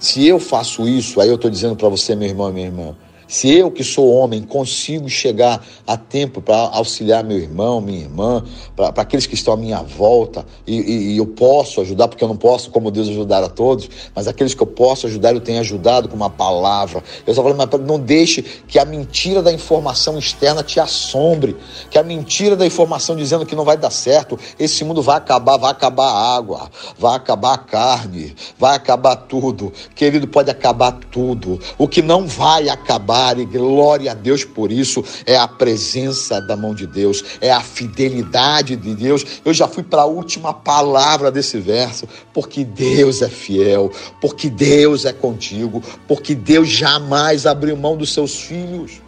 Se 0.00 0.26
eu 0.26 0.40
faço 0.40 0.88
isso, 0.88 1.20
aí 1.20 1.28
eu 1.28 1.34
estou 1.34 1.50
dizendo 1.50 1.76
para 1.76 1.90
você, 1.90 2.16
meu 2.16 2.26
irmão 2.26 2.48
e 2.48 2.52
minha 2.54 2.66
irmã, 2.68 2.96
se 3.32 3.50
eu, 3.50 3.70
que 3.70 3.82
sou 3.82 4.12
homem, 4.12 4.42
consigo 4.42 5.08
chegar 5.08 5.64
a 5.86 5.96
tempo 5.96 6.42
para 6.42 6.54
auxiliar 6.54 7.24
meu 7.24 7.38
irmão, 7.38 7.80
minha 7.80 8.00
irmã, 8.00 8.44
para 8.76 8.88
aqueles 9.00 9.24
que 9.24 9.32
estão 9.32 9.54
à 9.54 9.56
minha 9.56 9.80
volta, 9.80 10.44
e, 10.66 10.78
e, 10.78 11.14
e, 11.14 11.16
eu 11.16 11.26
posso 11.26 11.80
ajudar, 11.80 12.08
porque 12.08 12.22
eu 12.22 12.28
não 12.28 12.36
posso, 12.36 12.70
como 12.70 12.90
Deus, 12.90 13.08
ajudar 13.08 13.42
a 13.42 13.48
todos, 13.48 13.88
mas 14.14 14.28
aqueles 14.28 14.52
que 14.52 14.62
eu 14.62 14.66
posso 14.66 15.06
ajudar, 15.06 15.32
eu 15.32 15.40
tenho 15.40 15.60
ajudado 15.60 16.10
com 16.10 16.14
uma 16.14 16.28
palavra. 16.28 17.02
Eu 17.26 17.32
só 17.32 17.42
falo, 17.42 17.54
mas 17.56 17.68
não 17.80 17.98
deixe 17.98 18.42
que 18.42 18.78
a 18.78 18.84
mentira 18.84 19.40
da 19.40 19.50
informação 19.50 20.18
externa 20.18 20.62
te 20.62 20.78
assombre, 20.78 21.56
que 21.90 21.96
a 21.96 22.02
mentira 22.02 22.54
da 22.54 22.66
informação 22.66 23.16
dizendo 23.16 23.46
que 23.46 23.56
não 23.56 23.64
vai 23.64 23.78
dar 23.78 23.90
certo, 23.90 24.38
esse 24.58 24.84
mundo 24.84 25.00
vai 25.00 25.16
acabar, 25.16 25.56
vai 25.56 25.70
acabar 25.70 26.04
a 26.04 26.36
água, 26.36 26.70
vai 26.98 27.16
acabar 27.16 27.54
a 27.54 27.58
carne, 27.58 28.36
vai 28.58 28.76
acabar 28.76 29.16
tudo. 29.16 29.72
Querido, 29.94 30.28
pode 30.28 30.50
acabar 30.50 30.92
tudo. 31.10 31.58
O 31.78 31.88
que 31.88 32.02
não 32.02 32.26
vai 32.26 32.68
acabar 32.68 33.21
e 33.38 33.44
glória 33.44 34.10
a 34.10 34.14
Deus 34.14 34.44
por 34.44 34.72
isso, 34.72 35.04
é 35.24 35.36
a 35.36 35.46
presença 35.46 36.40
da 36.40 36.56
mão 36.56 36.74
de 36.74 36.86
Deus, 36.86 37.24
é 37.40 37.52
a 37.52 37.60
fidelidade 37.60 38.74
de 38.76 38.94
Deus. 38.94 39.24
Eu 39.44 39.54
já 39.54 39.68
fui 39.68 39.82
para 39.82 40.02
a 40.02 40.06
última 40.06 40.52
palavra 40.52 41.30
desse 41.30 41.58
verso, 41.58 42.08
porque 42.32 42.64
Deus 42.64 43.22
é 43.22 43.28
fiel, 43.28 43.90
porque 44.20 44.50
Deus 44.50 45.04
é 45.04 45.12
contigo, 45.12 45.82
porque 46.08 46.34
Deus 46.34 46.68
jamais 46.68 47.46
abriu 47.46 47.76
mão 47.76 47.96
dos 47.96 48.12
seus 48.12 48.40
filhos. 48.40 49.00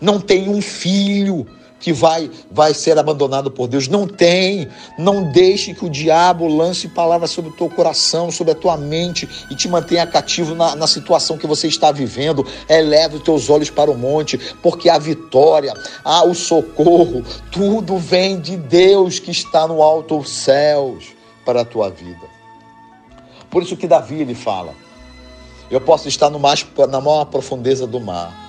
Não 0.00 0.20
tem 0.20 0.48
um 0.48 0.62
filho 0.62 1.46
que 1.80 1.92
vai, 1.92 2.30
vai 2.50 2.74
ser 2.74 2.98
abandonado 2.98 3.50
por 3.50 3.68
Deus. 3.68 3.88
Não 3.88 4.06
tem. 4.06 4.68
Não 4.98 5.30
deixe 5.30 5.74
que 5.74 5.84
o 5.84 5.90
diabo 5.90 6.46
lance 6.46 6.88
palavras 6.88 7.30
sobre 7.30 7.50
o 7.50 7.54
teu 7.54 7.68
coração, 7.68 8.30
sobre 8.30 8.52
a 8.52 8.56
tua 8.56 8.76
mente 8.76 9.28
e 9.50 9.54
te 9.54 9.68
mantenha 9.68 10.06
cativo 10.06 10.54
na, 10.54 10.74
na 10.74 10.86
situação 10.86 11.38
que 11.38 11.46
você 11.46 11.68
está 11.68 11.92
vivendo. 11.92 12.46
Eleva 12.68 13.16
os 13.16 13.22
teus 13.22 13.48
olhos 13.48 13.70
para 13.70 13.90
o 13.90 13.96
monte, 13.96 14.38
porque 14.62 14.88
a 14.88 14.98
vitória, 14.98 15.72
a, 16.04 16.24
o 16.24 16.34
socorro, 16.34 17.24
tudo 17.50 17.96
vem 17.96 18.40
de 18.40 18.56
Deus 18.56 19.18
que 19.18 19.30
está 19.30 19.66
no 19.66 19.82
alto 19.82 20.18
dos 20.18 20.30
céus 20.30 21.06
para 21.44 21.62
a 21.62 21.64
tua 21.64 21.90
vida. 21.90 22.26
Por 23.50 23.62
isso 23.62 23.76
que 23.76 23.86
Davi 23.86 24.20
ele 24.20 24.34
fala: 24.34 24.74
Eu 25.70 25.80
posso 25.80 26.08
estar 26.08 26.28
no 26.30 26.38
mais, 26.38 26.66
na 26.90 27.00
maior 27.00 27.24
profundeza 27.26 27.86
do 27.86 28.00
mar. 28.00 28.46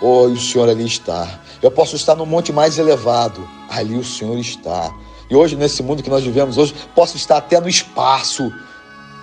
Oh, 0.00 0.26
o 0.26 0.36
Senhor 0.36 0.68
ali 0.68 0.84
está. 0.84 1.40
Eu 1.64 1.70
posso 1.70 1.96
estar 1.96 2.14
no 2.14 2.26
monte 2.26 2.52
mais 2.52 2.76
elevado. 2.76 3.48
Ali 3.70 3.96
o 3.96 4.04
Senhor 4.04 4.36
está. 4.38 4.94
E 5.30 5.34
hoje, 5.34 5.56
nesse 5.56 5.82
mundo 5.82 6.02
que 6.02 6.10
nós 6.10 6.22
vivemos 6.22 6.58
hoje, 6.58 6.74
posso 6.94 7.16
estar 7.16 7.38
até 7.38 7.58
no 7.58 7.66
espaço, 7.66 8.52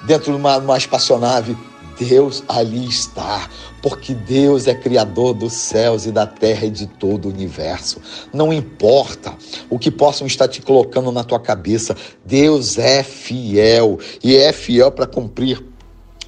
dentro 0.08 0.32
de 0.32 0.38
uma, 0.40 0.58
uma 0.58 0.76
espaçonave. 0.76 1.56
Deus 2.00 2.44
ali 2.50 2.90
está, 2.90 3.48
porque 3.80 4.16
Deus 4.16 4.66
é 4.66 4.74
criador 4.74 5.36
dos 5.36 5.54
céus 5.54 6.08
e 6.08 6.12
da 6.12 6.26
terra 6.26 6.66
e 6.66 6.72
de 6.72 6.88
todo 6.88 7.26
o 7.26 7.30
universo. 7.30 8.02
Não 8.34 8.52
importa 8.52 9.36
o 9.70 9.78
que 9.78 9.92
possam 9.92 10.26
estar 10.26 10.48
te 10.48 10.64
colocando 10.64 11.12
na 11.12 11.24
tua 11.24 11.40
cabeça, 11.40 11.96
Deus 12.26 12.80
é 12.80 13.04
fiel 13.04 14.00
e 14.24 14.36
é 14.36 14.52
fiel 14.52 14.92
para 14.92 15.06
cumprir 15.06 15.64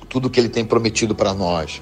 tudo 0.08 0.30
que 0.30 0.40
ele 0.40 0.50
tem 0.50 0.64
prometido 0.64 1.16
para 1.16 1.34
nós. 1.34 1.82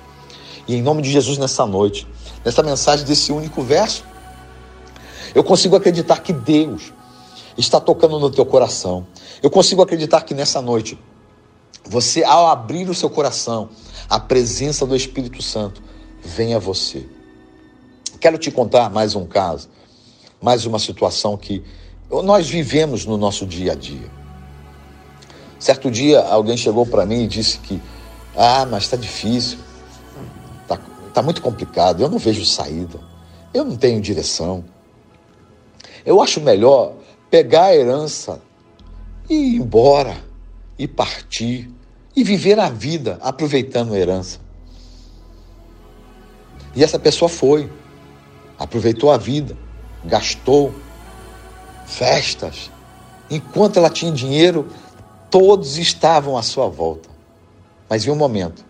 E 0.69 0.75
em 0.75 0.81
nome 0.81 1.01
de 1.01 1.11
Jesus 1.11 1.37
nessa 1.37 1.65
noite, 1.65 2.07
nessa 2.45 2.63
mensagem 2.63 3.05
desse 3.05 3.33
único 3.33 3.61
verso, 3.61 4.09
eu 5.33 5.43
consigo 5.43 5.75
acreditar 5.75 6.21
que 6.21 6.33
Deus 6.33 6.93
está 7.57 7.79
tocando 7.79 8.19
no 8.19 8.29
teu 8.29 8.45
coração. 8.45 9.05
Eu 9.41 9.49
consigo 9.49 9.81
acreditar 9.81 10.21
que 10.21 10.33
nessa 10.33 10.61
noite, 10.61 10.97
você, 11.85 12.23
ao 12.23 12.47
abrir 12.47 12.89
o 12.89 12.93
seu 12.93 13.09
coração, 13.09 13.69
a 14.09 14.19
presença 14.19 14.85
do 14.85 14.95
Espírito 14.95 15.41
Santo 15.41 15.81
vem 16.23 16.53
a 16.53 16.59
você. 16.59 17.05
Quero 18.19 18.37
te 18.37 18.51
contar 18.51 18.89
mais 18.89 19.15
um 19.15 19.25
caso, 19.25 19.69
mais 20.41 20.65
uma 20.65 20.79
situação 20.79 21.35
que 21.37 21.63
nós 22.23 22.49
vivemos 22.49 23.05
no 23.05 23.17
nosso 23.17 23.45
dia 23.45 23.71
a 23.71 23.75
dia. 23.75 24.11
Certo 25.59 25.89
dia, 25.89 26.19
alguém 26.21 26.57
chegou 26.57 26.85
para 26.85 27.05
mim 27.05 27.23
e 27.23 27.27
disse 27.27 27.59
que, 27.59 27.81
ah, 28.35 28.65
mas 28.65 28.83
está 28.83 28.97
difícil, 28.97 29.59
está 30.63 30.77
tá 31.13 31.21
muito 31.21 31.41
complicado, 31.41 32.01
eu 32.01 32.09
não 32.09 32.17
vejo 32.17 32.45
saída, 32.45 32.99
eu 33.53 33.63
não 33.63 33.75
tenho 33.75 34.01
direção. 34.01 34.63
Eu 36.05 36.21
acho 36.21 36.41
melhor 36.41 36.93
pegar 37.29 37.65
a 37.65 37.75
herança 37.75 38.41
e 39.29 39.33
ir 39.33 39.55
embora, 39.57 40.17
e 40.77 40.87
partir, 40.87 41.69
e 42.15 42.23
viver 42.23 42.59
a 42.59 42.69
vida 42.69 43.17
aproveitando 43.21 43.93
a 43.93 43.97
herança. 43.97 44.39
E 46.75 46.83
essa 46.83 46.97
pessoa 46.97 47.29
foi, 47.29 47.69
aproveitou 48.57 49.11
a 49.11 49.17
vida, 49.17 49.57
gastou 50.03 50.73
festas. 51.85 52.71
Enquanto 53.29 53.77
ela 53.77 53.89
tinha 53.89 54.11
dinheiro, 54.11 54.67
todos 55.29 55.77
estavam 55.77 56.37
à 56.37 56.41
sua 56.41 56.67
volta. 56.67 57.09
Mas 57.89 58.05
em 58.05 58.09
um 58.09 58.15
momento, 58.15 58.65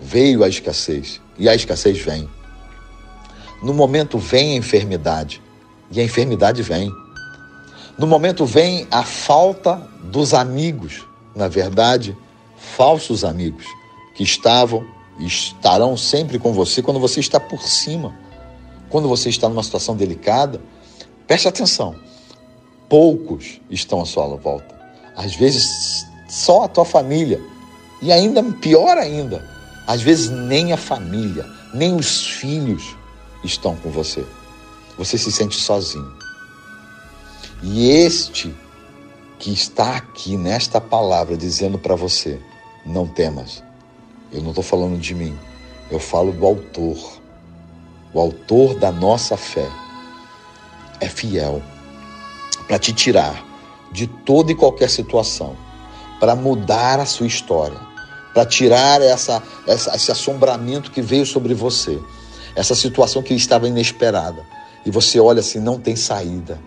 veio 0.00 0.42
a 0.42 0.48
escassez, 0.48 1.20
e 1.36 1.48
a 1.48 1.54
escassez 1.54 1.98
vem. 1.98 2.28
No 3.62 3.74
momento 3.74 4.18
vem 4.18 4.52
a 4.52 4.56
enfermidade, 4.56 5.42
e 5.90 6.00
a 6.00 6.04
enfermidade 6.04 6.62
vem. 6.62 6.90
No 7.98 8.06
momento 8.06 8.44
vem 8.44 8.86
a 8.90 9.02
falta 9.02 9.76
dos 10.04 10.34
amigos, 10.34 11.06
na 11.34 11.48
verdade, 11.48 12.16
falsos 12.56 13.24
amigos, 13.24 13.64
que 14.14 14.22
estavam 14.22 14.86
e 15.18 15.26
estarão 15.26 15.96
sempre 15.96 16.38
com 16.38 16.52
você 16.52 16.82
quando 16.82 17.00
você 17.00 17.20
está 17.20 17.40
por 17.40 17.62
cima. 17.62 18.14
Quando 18.88 19.08
você 19.08 19.28
está 19.28 19.48
numa 19.48 19.62
situação 19.62 19.96
delicada, 19.96 20.60
preste 21.26 21.48
atenção. 21.48 21.94
Poucos 22.88 23.60
estão 23.68 24.00
à 24.00 24.06
sua 24.06 24.26
volta. 24.36 24.78
Às 25.16 25.34
vezes, 25.34 26.06
só 26.28 26.64
a 26.64 26.68
tua 26.68 26.84
família. 26.84 27.40
E 28.00 28.12
ainda 28.12 28.42
pior 28.42 28.96
ainda, 28.96 29.44
às 29.86 30.00
vezes 30.00 30.30
nem 30.30 30.72
a 30.72 30.76
família, 30.76 31.44
nem 31.74 31.94
os 31.94 32.28
filhos 32.28 32.96
estão 33.42 33.74
com 33.76 33.90
você 33.90 34.24
você 34.98 35.16
se 35.16 35.30
sente 35.30 35.56
sozinho. 35.56 36.12
E 37.62 37.88
este 37.90 38.54
que 39.38 39.52
está 39.52 39.96
aqui 39.96 40.36
nesta 40.36 40.80
palavra 40.80 41.36
dizendo 41.36 41.78
para 41.78 41.94
você: 41.94 42.40
não 42.84 43.06
temas. 43.06 43.62
Eu 44.32 44.42
não 44.42 44.50
estou 44.50 44.64
falando 44.64 44.98
de 44.98 45.14
mim, 45.14 45.38
eu 45.90 46.00
falo 46.00 46.32
do 46.32 46.44
autor. 46.44 46.98
O 48.12 48.20
autor 48.20 48.74
da 48.74 48.90
nossa 48.90 49.36
fé 49.36 49.68
é 51.00 51.08
fiel 51.08 51.62
para 52.66 52.78
te 52.78 52.92
tirar 52.92 53.44
de 53.92 54.06
toda 54.06 54.52
e 54.52 54.54
qualquer 54.54 54.90
situação, 54.90 55.56
para 56.18 56.34
mudar 56.34 57.00
a 57.00 57.06
sua 57.06 57.26
história, 57.26 57.78
para 58.34 58.44
tirar 58.44 59.00
essa, 59.00 59.42
essa, 59.66 59.94
esse 59.94 60.10
assombramento 60.10 60.90
que 60.90 61.00
veio 61.00 61.24
sobre 61.24 61.54
você, 61.54 61.98
essa 62.54 62.74
situação 62.74 63.22
que 63.22 63.32
estava 63.34 63.68
inesperada 63.68 64.44
e 64.88 64.90
você 64.90 65.20
olha 65.20 65.40
assim, 65.40 65.60
não 65.60 65.78
tem 65.78 65.94
saída. 65.94 66.58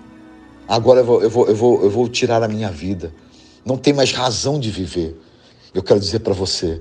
Agora 0.67 0.99
eu 0.99 1.05
vou, 1.05 1.23
eu 1.23 1.29
vou, 1.31 1.47
eu 1.47 1.55
vou, 1.55 1.83
eu 1.85 1.89
vou 1.89 2.07
tirar 2.07 2.43
a 2.43 2.47
minha 2.47 2.69
vida. 2.69 3.11
Não 3.65 3.75
tem 3.75 3.93
mais 3.93 4.11
razão 4.11 4.59
de 4.59 4.69
viver. 4.69 5.19
Eu 5.73 5.81
quero 5.81 5.99
dizer 5.99 6.19
para 6.19 6.31
você: 6.31 6.79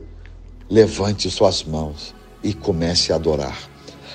levante 0.68 1.30
suas 1.30 1.64
mãos 1.64 2.14
e 2.44 2.52
comece 2.52 3.11
a 3.11 3.16
adorar. 3.16 3.56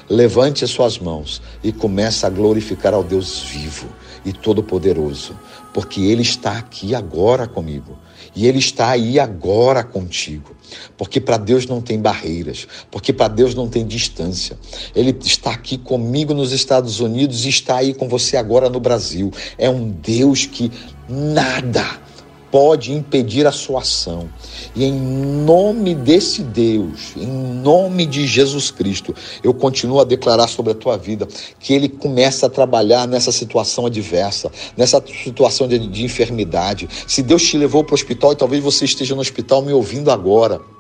Levante 0.08 0.68
suas 0.68 1.00
mãos 1.00 1.42
e 1.64 1.72
comece 1.72 2.28
a 2.28 2.30
glorificar 2.30 2.94
ao 2.94 3.04
Deus 3.04 3.40
vivo 3.40 3.88
e 4.24 4.32
todo-poderoso, 4.32 5.36
porque 5.74 6.02
Ele 6.02 6.22
está 6.22 6.60
aqui 6.60 6.94
agora 6.94 7.48
comigo 7.48 7.98
e 8.36 8.46
Ele 8.46 8.60
está 8.60 8.92
aí 8.92 9.20
agora 9.20 9.84
contigo. 9.84 10.55
Porque 10.98 11.20
para 11.20 11.38
Deus 11.38 11.66
não 11.66 11.82
tem 11.82 12.00
barreiras, 12.00 12.68
porque 12.92 13.12
para 13.12 13.28
Deus 13.28 13.54
não 13.54 13.68
tem 13.68 13.86
distância. 13.86 14.58
Ele 14.96 15.16
está 15.24 15.52
aqui 15.52 15.78
comigo 15.78 16.34
nos 16.34 16.52
Estados 16.52 17.00
Unidos 17.00 17.46
e 17.46 17.50
está 17.50 17.78
aí 17.78 17.94
com 17.94 18.08
você 18.08 18.38
agora 18.38 18.70
no 18.70 18.80
Brasil. 18.80 19.32
É 19.58 19.70
um 19.70 19.90
Deus 19.90 20.46
que 20.46 20.72
nada 21.08 22.06
pode 22.52 22.92
impedir 22.92 23.46
a 23.48 23.52
sua 23.52 23.82
ação. 23.82 24.30
E 24.76 24.84
em 24.84 24.94
nome 24.94 25.94
desse 25.96 26.42
Deus, 26.42 27.14
em 27.16 27.28
nome 27.28 28.06
de 28.06 28.26
Jesus 28.26 28.72
Cristo, 28.72 29.14
eu 29.44 29.54
continuo 29.54 30.00
a 30.00 30.04
declarar 30.04 30.48
sobre 30.48 30.72
a 30.72 30.76
tua 30.76 30.98
vida 30.98 31.28
que 31.60 31.74
Ele 31.74 31.90
começa 31.90 32.46
a 32.46 32.50
trabalhar 32.50 33.08
nessa 33.08 33.32
situação 33.32 33.86
adversa, 33.86 34.52
nessa 34.78 35.04
situação 35.24 35.68
de, 35.68 35.80
de 35.80 36.04
enfermidade. 36.04 36.88
Se 37.08 37.22
Deus 37.22 37.44
te 37.44 37.58
levou 37.58 37.84
para 37.84 37.94
o 37.94 37.96
hospital 37.96 38.34
e 38.34 38.36
talvez 38.36 38.64
você 38.64 38.86
esteja 38.86 39.16
no 39.16 39.22
hospital 39.22 39.62
me 39.62 39.74
ouvindo 39.74 40.12
agora. 40.12 40.75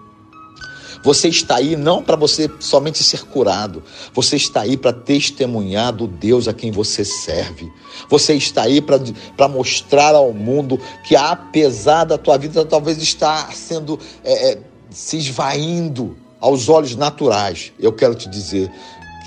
Você 1.06 1.30
está 1.30 1.58
aí 1.58 1.76
não 1.76 2.02
para 2.02 2.16
você 2.16 2.50
somente 2.60 3.04
ser 3.04 3.26
curado, 3.26 3.84
você 4.12 4.38
está 4.38 4.62
aí 4.62 4.76
para 4.76 4.92
testemunhar 4.92 5.94
do 5.94 6.08
Deus 6.08 6.48
a 6.48 6.54
quem 6.54 6.72
você 6.72 7.06
serve. 7.06 7.72
Você 8.10 8.34
está 8.34 8.64
aí 8.64 8.82
para 8.82 9.48
mostrar 9.48 10.16
ao 10.16 10.34
mundo 10.34 10.80
que, 11.08 11.16
apesar 11.16 12.06
da 12.06 12.18
tua 12.18 12.40
vida 12.40 12.66
talvez 12.66 12.98
estar 12.98 13.54
sendo 13.54 14.00
é, 14.24 14.54
é, 14.54 14.58
se 14.90 15.18
esvaindo 15.18 16.18
aos 16.40 16.70
olhos 16.70 16.96
naturais, 16.96 17.72
eu 17.80 17.94
quero 17.94 18.16
te 18.16 18.28
dizer 18.28 18.72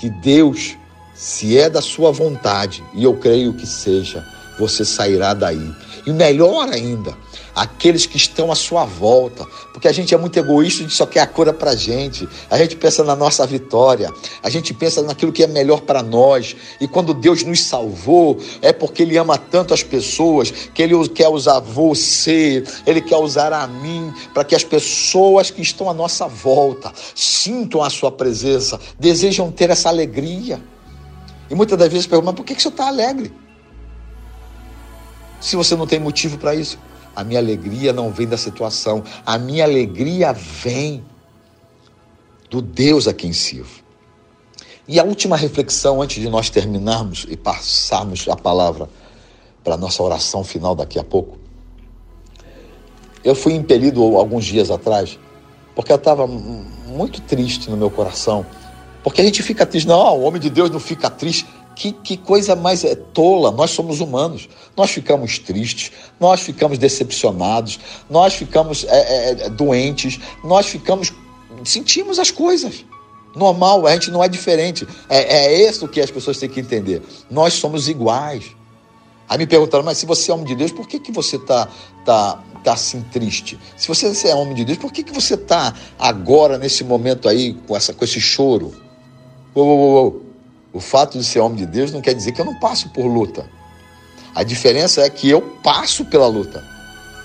que 0.01 0.09
Deus, 0.09 0.75
se 1.15 1.57
é 1.57 1.69
da 1.69 1.81
sua 1.81 2.11
vontade, 2.11 2.83
e 2.93 3.05
eu 3.05 3.15
creio 3.15 3.53
que 3.53 3.65
seja, 3.65 4.27
você 4.59 4.83
sairá 4.83 5.33
daí. 5.33 5.73
E 6.05 6.11
melhor 6.11 6.69
ainda, 6.69 7.17
aqueles 7.55 8.05
que 8.05 8.17
estão 8.17 8.51
à 8.51 8.55
sua 8.55 8.85
volta, 8.85 9.45
porque 9.73 9.87
a 9.87 9.91
gente 9.91 10.13
é 10.13 10.17
muito 10.17 10.37
egoísta, 10.37 10.79
a 10.79 10.83
gente 10.83 10.95
só 10.95 11.05
quer 11.05 11.21
a 11.21 11.27
cura 11.27 11.51
para 11.53 11.71
a 11.71 11.75
gente, 11.75 12.27
a 12.49 12.57
gente 12.57 12.75
pensa 12.75 13.03
na 13.03 13.15
nossa 13.15 13.45
vitória, 13.45 14.11
a 14.41 14.49
gente 14.49 14.73
pensa 14.73 15.01
naquilo 15.01 15.31
que 15.31 15.43
é 15.43 15.47
melhor 15.47 15.81
para 15.81 16.01
nós, 16.01 16.55
e 16.79 16.87
quando 16.87 17.13
Deus 17.13 17.43
nos 17.43 17.63
salvou, 17.63 18.37
é 18.61 18.71
porque 18.71 19.03
Ele 19.03 19.17
ama 19.17 19.37
tanto 19.37 19.73
as 19.73 19.83
pessoas, 19.83 20.51
que 20.51 20.81
Ele 20.81 21.07
quer 21.09 21.27
usar 21.27 21.59
você, 21.59 22.63
Ele 22.85 23.01
quer 23.01 23.17
usar 23.17 23.51
a 23.51 23.67
mim, 23.67 24.13
para 24.33 24.43
que 24.43 24.55
as 24.55 24.63
pessoas 24.63 25.51
que 25.51 25.61
estão 25.61 25.89
à 25.89 25.93
nossa 25.93 26.27
volta 26.27 26.91
sintam 27.13 27.83
a 27.83 27.89
Sua 27.89 28.11
presença, 28.11 28.79
desejam 28.97 29.51
ter 29.51 29.69
essa 29.69 29.89
alegria. 29.89 30.61
E 31.49 31.55
muitas 31.55 31.77
das 31.77 31.89
vezes 31.89 32.05
perguntam, 32.05 32.31
mas 32.31 32.35
por 32.35 32.45
que, 32.45 32.55
que 32.55 32.67
o 32.67 32.69
está 32.69 32.87
alegre? 32.87 33.33
Se 35.39 35.55
você 35.55 35.75
não 35.75 35.87
tem 35.87 35.99
motivo 35.99 36.37
para 36.37 36.55
isso. 36.55 36.77
A 37.15 37.23
minha 37.23 37.39
alegria 37.39 37.91
não 37.91 38.11
vem 38.11 38.27
da 38.27 38.37
situação, 38.37 39.03
a 39.25 39.37
minha 39.37 39.65
alegria 39.65 40.31
vem 40.31 41.03
do 42.49 42.61
Deus 42.61 43.07
a 43.07 43.13
quem 43.13 43.33
sirvo. 43.33 43.83
E 44.87 44.99
a 44.99 45.03
última 45.03 45.35
reflexão, 45.35 46.01
antes 46.01 46.21
de 46.21 46.29
nós 46.29 46.49
terminarmos 46.49 47.25
e 47.29 47.35
passarmos 47.35 48.27
a 48.27 48.35
palavra 48.35 48.89
para 49.63 49.75
a 49.75 49.77
nossa 49.77 50.01
oração 50.01 50.43
final 50.43 50.73
daqui 50.73 50.97
a 50.97 51.03
pouco. 51.03 51.37
Eu 53.23 53.35
fui 53.35 53.53
impelido 53.53 54.01
alguns 54.17 54.45
dias 54.45 54.71
atrás, 54.71 55.19
porque 55.75 55.91
eu 55.91 55.97
estava 55.97 56.25
muito 56.25 57.21
triste 57.21 57.69
no 57.69 57.77
meu 57.77 57.91
coração. 57.91 58.45
Porque 59.03 59.21
a 59.21 59.23
gente 59.23 59.43
fica 59.43 59.65
triste, 59.65 59.87
não, 59.87 60.17
o 60.17 60.21
homem 60.23 60.41
de 60.41 60.49
Deus 60.49 60.69
não 60.69 60.79
fica 60.79 61.09
triste. 61.09 61.45
Que, 61.79 61.93
que 61.93 62.17
coisa 62.17 62.57
mais 62.57 62.83
é 62.83 62.93
tola, 62.93 63.51
nós 63.51 63.71
somos 63.71 64.01
humanos, 64.01 64.49
nós 64.75 64.91
ficamos 64.91 65.39
tristes, 65.39 65.93
nós 66.19 66.41
ficamos 66.41 66.77
decepcionados, 66.77 67.79
nós 68.09 68.33
ficamos 68.33 68.83
é, 68.83 68.89
é, 68.89 69.45
é 69.45 69.49
doentes, 69.49 70.19
nós 70.43 70.65
ficamos, 70.65 71.13
sentimos 71.63 72.19
as 72.19 72.31
coisas. 72.31 72.83
Normal, 73.33 73.87
a 73.87 73.93
gente 73.93 74.11
não 74.11 74.21
é 74.21 74.27
diferente. 74.27 74.85
É, 75.07 75.45
é 75.45 75.69
isso 75.69 75.87
que 75.87 76.01
as 76.01 76.11
pessoas 76.11 76.37
têm 76.37 76.49
que 76.49 76.59
entender. 76.59 77.01
Nós 77.31 77.53
somos 77.53 77.87
iguais. 77.87 78.43
Aí 79.29 79.37
me 79.37 79.47
perguntaram, 79.47 79.85
mas 79.85 79.99
se 79.99 80.05
você 80.05 80.31
é 80.31 80.33
homem 80.33 80.47
de 80.47 80.55
Deus, 80.55 80.73
por 80.73 80.85
que, 80.85 80.99
que 80.99 81.13
você 81.13 81.37
está 81.37 81.69
tá, 82.03 82.43
tá 82.61 82.73
assim 82.73 83.01
triste? 83.03 83.57
Se 83.77 83.87
você 83.87 84.27
é 84.27 84.35
homem 84.35 84.53
de 84.53 84.65
Deus, 84.65 84.77
por 84.77 84.91
que, 84.91 85.01
que 85.01 85.13
você 85.13 85.35
está 85.35 85.73
agora, 85.97 86.57
nesse 86.57 86.83
momento 86.83 87.29
aí, 87.29 87.53
com, 87.53 87.73
essa, 87.73 87.93
com 87.93 88.03
esse 88.03 88.19
choro? 88.19 88.73
Uou, 89.55 89.65
uou, 89.65 89.93
uou. 89.93 90.28
O 90.71 90.79
fato 90.79 91.17
de 91.17 91.23
ser 91.23 91.39
homem 91.39 91.57
de 91.57 91.65
Deus 91.65 91.91
não 91.91 92.01
quer 92.01 92.13
dizer 92.13 92.31
que 92.31 92.41
eu 92.41 92.45
não 92.45 92.59
passo 92.59 92.89
por 92.89 93.05
luta. 93.05 93.49
A 94.35 94.43
diferença 94.43 95.01
é 95.01 95.09
que 95.09 95.29
eu 95.29 95.41
passo 95.63 96.05
pela 96.05 96.27
luta. 96.27 96.63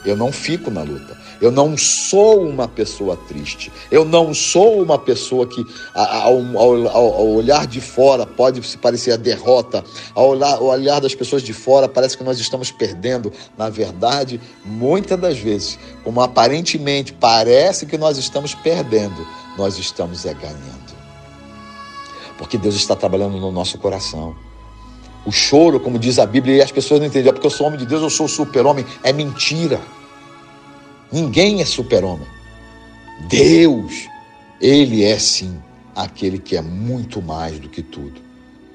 Eu 0.05 0.17
não 0.17 0.33
fico 0.33 0.71
na 0.71 0.83
luta. 0.83 1.17
Eu 1.41 1.51
não 1.51 1.77
sou 1.77 2.47
uma 2.47 2.69
pessoa 2.69 3.17
triste. 3.29 3.71
Eu 3.91 4.05
não 4.05 4.33
sou 4.33 4.83
uma 4.83 4.99
pessoa 4.99 5.47
que, 5.47 5.63
ao, 5.95 6.39
ao, 6.57 6.89
ao 6.89 7.29
olhar 7.29 7.67
de 7.67 7.81
fora, 7.81 8.25
pode 8.25 8.67
se 8.67 8.79
parecer 8.79 9.13
a 9.13 9.17
derrota. 9.17 9.85
Ao 10.15 10.31
olhar, 10.31 10.55
ao 10.55 10.65
olhar 10.65 11.01
das 11.01 11.15
pessoas 11.15 11.43
de 11.43 11.53
fora, 11.53 11.89
parece 11.89 12.17
que 12.17 12.25
nós 12.25 12.39
estamos 12.39 12.71
perdendo. 12.71 13.33
Na 13.59 13.69
verdade, 13.69 14.41
muitas 14.65 15.19
das 15.19 15.39
vezes, 15.39 15.79
como 16.03 16.21
aparentemente 16.21 17.13
parece 17.13 17.85
que 17.85 17.99
nós 17.99 18.17
estamos 18.17 18.55
perdendo, 18.55 19.27
nós 19.59 19.79
estamos 19.79 20.25
é 20.25 20.35
ganhando. 20.35 20.84
Porque 22.39 22.59
Deus 22.59 22.75
está 22.75 22.97
trabalhando 22.97 23.39
no 23.39 23.53
nosso 23.53 23.79
coração. 23.79 24.35
O 25.25 25.33
choro, 25.33 25.81
como 25.81 25.99
diz 25.99 26.19
a 26.19 26.27
Bíblia, 26.27 26.57
e 26.57 26.63
as 26.63 26.71
pessoas 26.71 27.01
não 27.01 27.07
entendem, 27.07 27.31
é 27.31 27.33
porque 27.33 27.47
eu 27.47 27.51
sou 27.51 27.67
homem 27.67 27.79
de 27.79 27.87
Deus, 27.87 28.03
eu 28.03 28.11
sou 28.11 28.29
super-homem. 28.29 28.85
É 29.03 29.13
mentira. 29.13 29.81
Ninguém 31.11 31.61
é 31.61 31.65
super-homem. 31.65 32.27
Deus, 33.29 34.09
Ele 34.61 35.05
é 35.05 35.19
sim 35.19 35.57
aquele 35.95 36.39
que 36.39 36.57
é 36.57 36.61
muito 36.61 37.23
mais 37.23 37.59
do 37.59 37.69
que 37.69 37.83
tudo. 37.83 38.21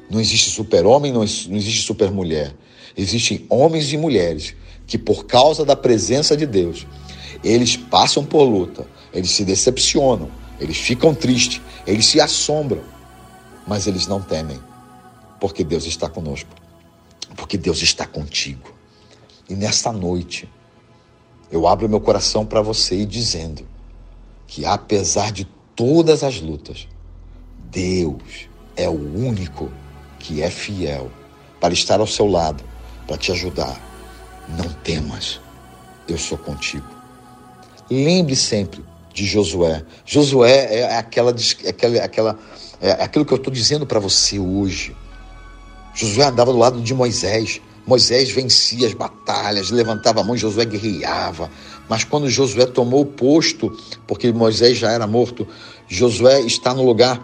Não 0.10 0.20
existe 0.20 0.50
super-homem, 0.50 1.12
não 1.12 1.24
existe 1.24 1.82
super-mulher. 1.82 2.56
Existem 2.98 3.46
homens 3.50 3.94
e 3.94 3.98
mulheres 3.98 4.56
que, 4.88 4.98
por 4.98 5.25
causa 5.25 5.63
da 5.63 5.75
presença 5.75 6.36
de 6.36 6.46
Deus, 6.46 6.88
eles 7.44 7.75
passam 7.75 8.25
por 8.25 8.44
luta, 8.44 8.88
eles 9.13 9.32
se 9.32 9.46
decepcionam, 9.46 10.30
eles 10.60 10.78
ficam 10.78 11.13
tristes, 11.13 11.62
eles 11.86 12.06
se 12.06 12.20
assombram, 12.20 12.82
mas 13.68 13.88
eles 13.88 14.08
não 14.08 14.22
temem, 14.22 14.60
porque 15.39 15.63
Deus 15.63 15.86
está 15.86 16.10
conosco, 16.10 16.50
porque 17.36 17.58
Deus 17.58 17.82
está 17.82 18.06
contigo. 18.06 18.74
E 19.50 19.56
nesta 19.56 19.92
noite, 19.92 20.50
eu 21.51 21.68
abro 21.68 21.89
meu 21.89 22.00
coração 22.00 22.46
para 22.46 22.62
você 22.62 23.06
dizendo 23.06 23.68
que 24.46 24.66
apesar 24.66 25.32
de 25.32 25.46
todas 25.75 26.24
as 26.24 26.39
lutas, 26.39 26.88
Deus 27.72 28.48
é 28.75 28.88
o 28.89 28.94
único 28.94 29.72
que 30.20 30.42
é 30.42 30.50
fiel 30.50 31.12
para 31.60 31.74
estar 31.74 32.00
ao 32.00 32.08
seu 32.08 32.28
lado, 32.28 32.63
para 33.08 33.18
te 33.18 33.32
ajudar. 33.32 33.80
Não 34.48 34.72
temas, 34.84 35.39
eu 36.08 36.18
sou 36.18 36.38
contigo. 36.38 36.88
Lembre 37.89 38.36
sempre 38.36 38.84
de 39.19 39.25
Josué. 39.25 39.83
Josué 40.05 40.67
é 40.71 40.97
aquela, 40.97 41.36
é 41.63 41.69
aquela, 41.69 41.97
é 41.97 42.03
aquela 42.03 42.39
é 42.82 42.91
aquilo 42.91 43.25
que 43.25 43.34
eu 43.34 43.38
estou 43.38 43.51
dizendo 43.51 43.86
para 43.86 43.99
você 43.99 44.39
hoje. 44.39 44.95
Josué 45.93 46.25
andava 46.25 46.53
do 46.53 46.58
lado 46.58 46.82
de 46.82 46.93
Moisés. 46.93 47.62
Moisés 47.86 48.32
vencia 48.32 48.88
as 48.88 48.93
batalhas, 48.93 49.71
levantava 49.71 50.21
a 50.21 50.23
mão, 50.23 50.38
Josué 50.38 50.63
guerreava. 50.63 51.49
Mas 51.89 52.03
quando 52.03 52.29
Josué 52.29 52.65
tomou 52.65 53.01
o 53.01 53.05
posto, 53.05 53.75
porque 54.08 54.32
Moisés 54.32 54.77
já 54.77 54.91
era 54.91 55.05
morto, 55.05 55.45
Josué 55.88 56.41
está 56.41 56.73
no 56.73 56.86
lugar 56.86 57.21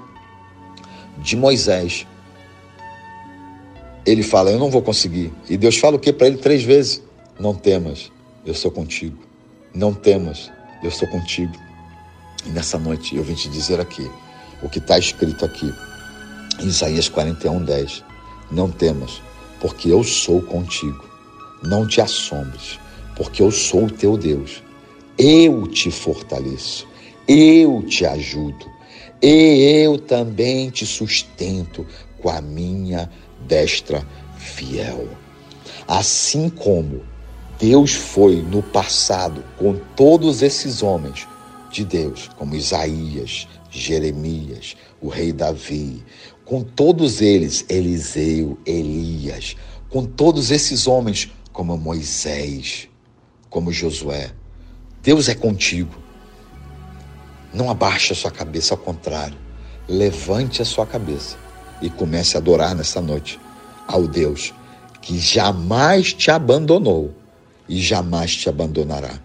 de 1.20 1.38
Moisés. 1.38 2.06
Ele 4.06 4.24
fala: 4.24 4.52
Eu 4.52 4.60
não 4.60 4.70
vou 4.70 4.82
conseguir. 4.82 5.32
E 5.50 5.56
Deus 5.56 5.78
fala 5.78 5.96
o 5.96 6.00
que 6.00 6.12
para 6.12 6.28
ele 6.28 6.38
três 6.38 6.64
vezes? 6.64 7.02
Não 7.40 7.54
temas, 7.54 8.12
eu 8.46 8.54
sou 8.54 8.72
contigo. 8.72 9.18
Não 9.74 9.94
temas, 9.94 10.52
eu 10.84 10.92
sou 10.92 11.08
contigo. 11.08 11.65
E 12.46 12.50
nessa 12.50 12.78
noite 12.78 13.16
eu 13.16 13.24
vim 13.24 13.34
te 13.34 13.50
dizer 13.50 13.80
aqui 13.80 14.10
o 14.62 14.70
que 14.70 14.80
está 14.80 14.98
escrito 14.98 15.44
aqui, 15.44 15.74
em 16.60 16.68
Isaías 16.68 17.10
41, 17.10 17.64
10. 17.64 18.04
Não 18.52 18.70
temas, 18.70 19.22
porque 19.60 19.90
eu 19.90 20.04
sou 20.04 20.42
contigo. 20.42 21.04
Não 21.64 21.88
te 21.88 22.00
assombres, 22.00 22.80
porque 23.16 23.42
eu 23.42 23.52
sou 23.52 23.86
o 23.86 23.92
teu 23.92 24.18
Deus. 24.18 24.64
Eu 25.18 25.66
te 25.68 25.90
fortaleço, 25.90 26.88
eu 27.28 27.82
te 27.84 28.06
ajudo, 28.06 28.66
e 29.22 29.82
eu 29.84 29.98
também 29.98 30.70
te 30.70 30.86
sustento 30.86 31.86
com 32.22 32.30
a 32.30 32.42
minha 32.42 33.10
destra 33.48 34.06
fiel. 34.38 35.08
Assim 35.88 36.50
como 36.50 37.02
Deus 37.58 37.94
foi 37.94 38.42
no 38.42 38.62
passado 38.62 39.44
com 39.58 39.76
todos 39.96 40.42
esses 40.42 40.84
homens 40.84 41.26
de 41.76 41.84
Deus, 41.84 42.30
como 42.38 42.56
Isaías, 42.56 43.48
Jeremias, 43.70 44.78
o 45.02 45.10
rei 45.10 45.34
Davi, 45.34 46.02
com 46.46 46.64
todos 46.64 47.22
eles, 47.22 47.66
Eliseu, 47.68 48.58
Elias, 48.66 49.58
com 49.90 50.06
todos 50.06 50.52
esses 50.52 50.88
homens, 50.88 51.30
como 51.52 51.78
Moisés, 51.78 52.88
como 53.50 53.74
Josué. 53.74 54.32
Deus 55.04 55.28
é 55.28 55.36
contigo. 55.36 55.94
Não 57.54 57.70
abaixe 57.70 58.14
a 58.14 58.16
sua 58.16 58.32
cabeça, 58.32 58.74
ao 58.74 58.78
contrário, 58.78 59.38
levante 59.88 60.62
a 60.62 60.66
sua 60.66 60.86
cabeça 60.86 61.38
e 61.82 61.90
comece 61.90 62.38
a 62.38 62.40
adorar 62.40 62.74
nessa 62.74 63.02
noite 63.02 63.40
ao 63.86 64.08
Deus 64.08 64.54
que 65.02 65.20
jamais 65.20 66.14
te 66.14 66.32
abandonou 66.32 67.14
e 67.68 67.80
jamais 67.82 68.36
te 68.36 68.50
abandonará, 68.50 69.20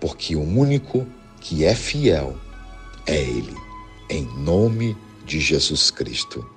porque 0.00 0.34
o 0.34 0.42
único 0.42 1.06
que 1.42 1.64
é 1.64 1.74
fiel 1.74 2.36
é 3.06 3.20
Ele, 3.20 3.56
em 4.08 4.24
nome 4.38 4.96
de 5.26 5.40
Jesus 5.40 5.90
Cristo. 5.90 6.48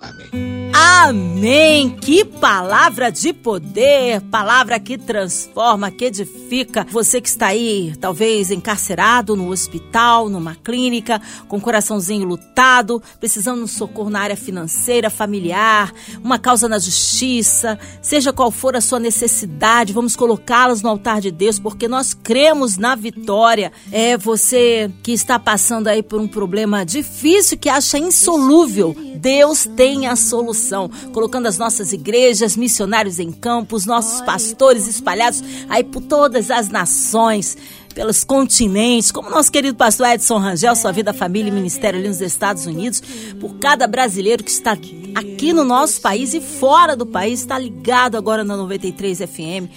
Amém. 0.00 0.58
Amém! 1.00 1.90
Que 1.90 2.24
palavra 2.24 3.10
de 3.10 3.32
poder, 3.32 4.20
palavra 4.22 4.78
que 4.78 4.98
transforma, 4.98 5.90
que 5.90 6.04
edifica. 6.04 6.86
Você 6.90 7.20
que 7.20 7.28
está 7.28 7.46
aí, 7.46 7.94
talvez 8.00 8.50
encarcerado 8.50 9.34
no 9.34 9.50
hospital, 9.50 10.28
numa 10.28 10.54
clínica, 10.54 11.20
com 11.48 11.56
o 11.56 11.60
coraçãozinho 11.60 12.26
lutado, 12.26 13.02
precisando 13.18 13.64
de 13.64 13.70
socorro 13.70 14.10
na 14.10 14.20
área 14.20 14.36
financeira, 14.36 15.08
familiar, 15.08 15.92
uma 16.22 16.38
causa 16.38 16.68
na 16.68 16.78
justiça, 16.78 17.78
seja 18.02 18.32
qual 18.32 18.50
for 18.50 18.76
a 18.76 18.80
sua 18.80 18.98
necessidade, 19.00 19.92
vamos 19.92 20.16
colocá-las 20.16 20.82
no 20.82 20.90
altar 20.90 21.20
de 21.20 21.30
Deus, 21.30 21.58
porque 21.58 21.88
nós 21.88 22.12
cremos 22.12 22.76
na 22.76 22.94
vitória. 22.94 23.72
É 23.90 24.16
você 24.18 24.90
que 25.02 25.12
está 25.12 25.38
passando 25.38 25.88
aí 25.88 26.02
por 26.02 26.20
um 26.20 26.28
problema 26.28 26.84
difícil, 26.84 27.56
que 27.56 27.68
acha 27.68 27.98
insolúvel. 27.98 28.94
Deus 29.16 29.68
tem 29.76 29.87
a 30.06 30.16
solução. 30.16 30.90
Colocando 31.12 31.46
as 31.46 31.58
nossas 31.58 31.92
igrejas, 31.92 32.56
missionários 32.56 33.18
em 33.18 33.32
campos, 33.32 33.86
nossos 33.86 34.20
pastores 34.20 34.86
espalhados 34.86 35.42
aí 35.68 35.82
por 35.82 36.02
todas 36.02 36.50
as 36.50 36.68
nações 36.68 37.56
pelos 37.94 38.24
continentes, 38.24 39.10
como 39.10 39.30
nosso 39.30 39.50
querido 39.50 39.76
pastor 39.76 40.08
Edson 40.08 40.38
Rangel, 40.38 40.76
sua 40.76 40.92
vida, 40.92 41.12
família 41.12 41.50
e 41.50 41.52
ministério 41.52 41.98
ali 41.98 42.08
nos 42.08 42.20
Estados 42.20 42.66
Unidos, 42.66 43.02
por 43.40 43.54
cada 43.58 43.86
brasileiro 43.86 44.44
que 44.44 44.50
está 44.50 44.72
aqui 45.14 45.52
no 45.52 45.64
nosso 45.64 46.00
país 46.00 46.34
e 46.34 46.40
fora 46.40 46.96
do 46.96 47.06
país, 47.06 47.40
está 47.40 47.58
ligado 47.58 48.16
agora 48.16 48.44
na 48.44 48.56
93 48.56 49.18
FM. 49.18 49.68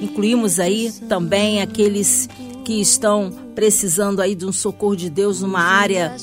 Incluímos 0.00 0.58
aí 0.58 0.92
também 1.08 1.62
aqueles 1.62 2.28
que 2.64 2.80
estão 2.80 3.32
precisando 3.54 4.20
aí 4.20 4.34
de 4.34 4.44
um 4.44 4.52
socorro 4.52 4.94
de 4.94 5.08
Deus 5.08 5.40
numa 5.40 5.62
área 5.62 6.14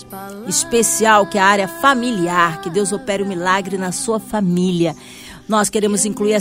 especial, 0.47 1.25
que 1.25 1.37
é 1.37 1.41
a 1.41 1.45
área 1.45 1.67
familiar, 1.67 2.61
que 2.61 2.69
Deus 2.69 2.91
opere 2.91 3.23
o 3.23 3.25
um 3.25 3.29
milagre 3.29 3.77
na 3.77 3.91
sua 3.91 4.19
família. 4.19 4.95
Nós 5.47 5.69
queremos 5.69 6.05
incluir 6.05 6.37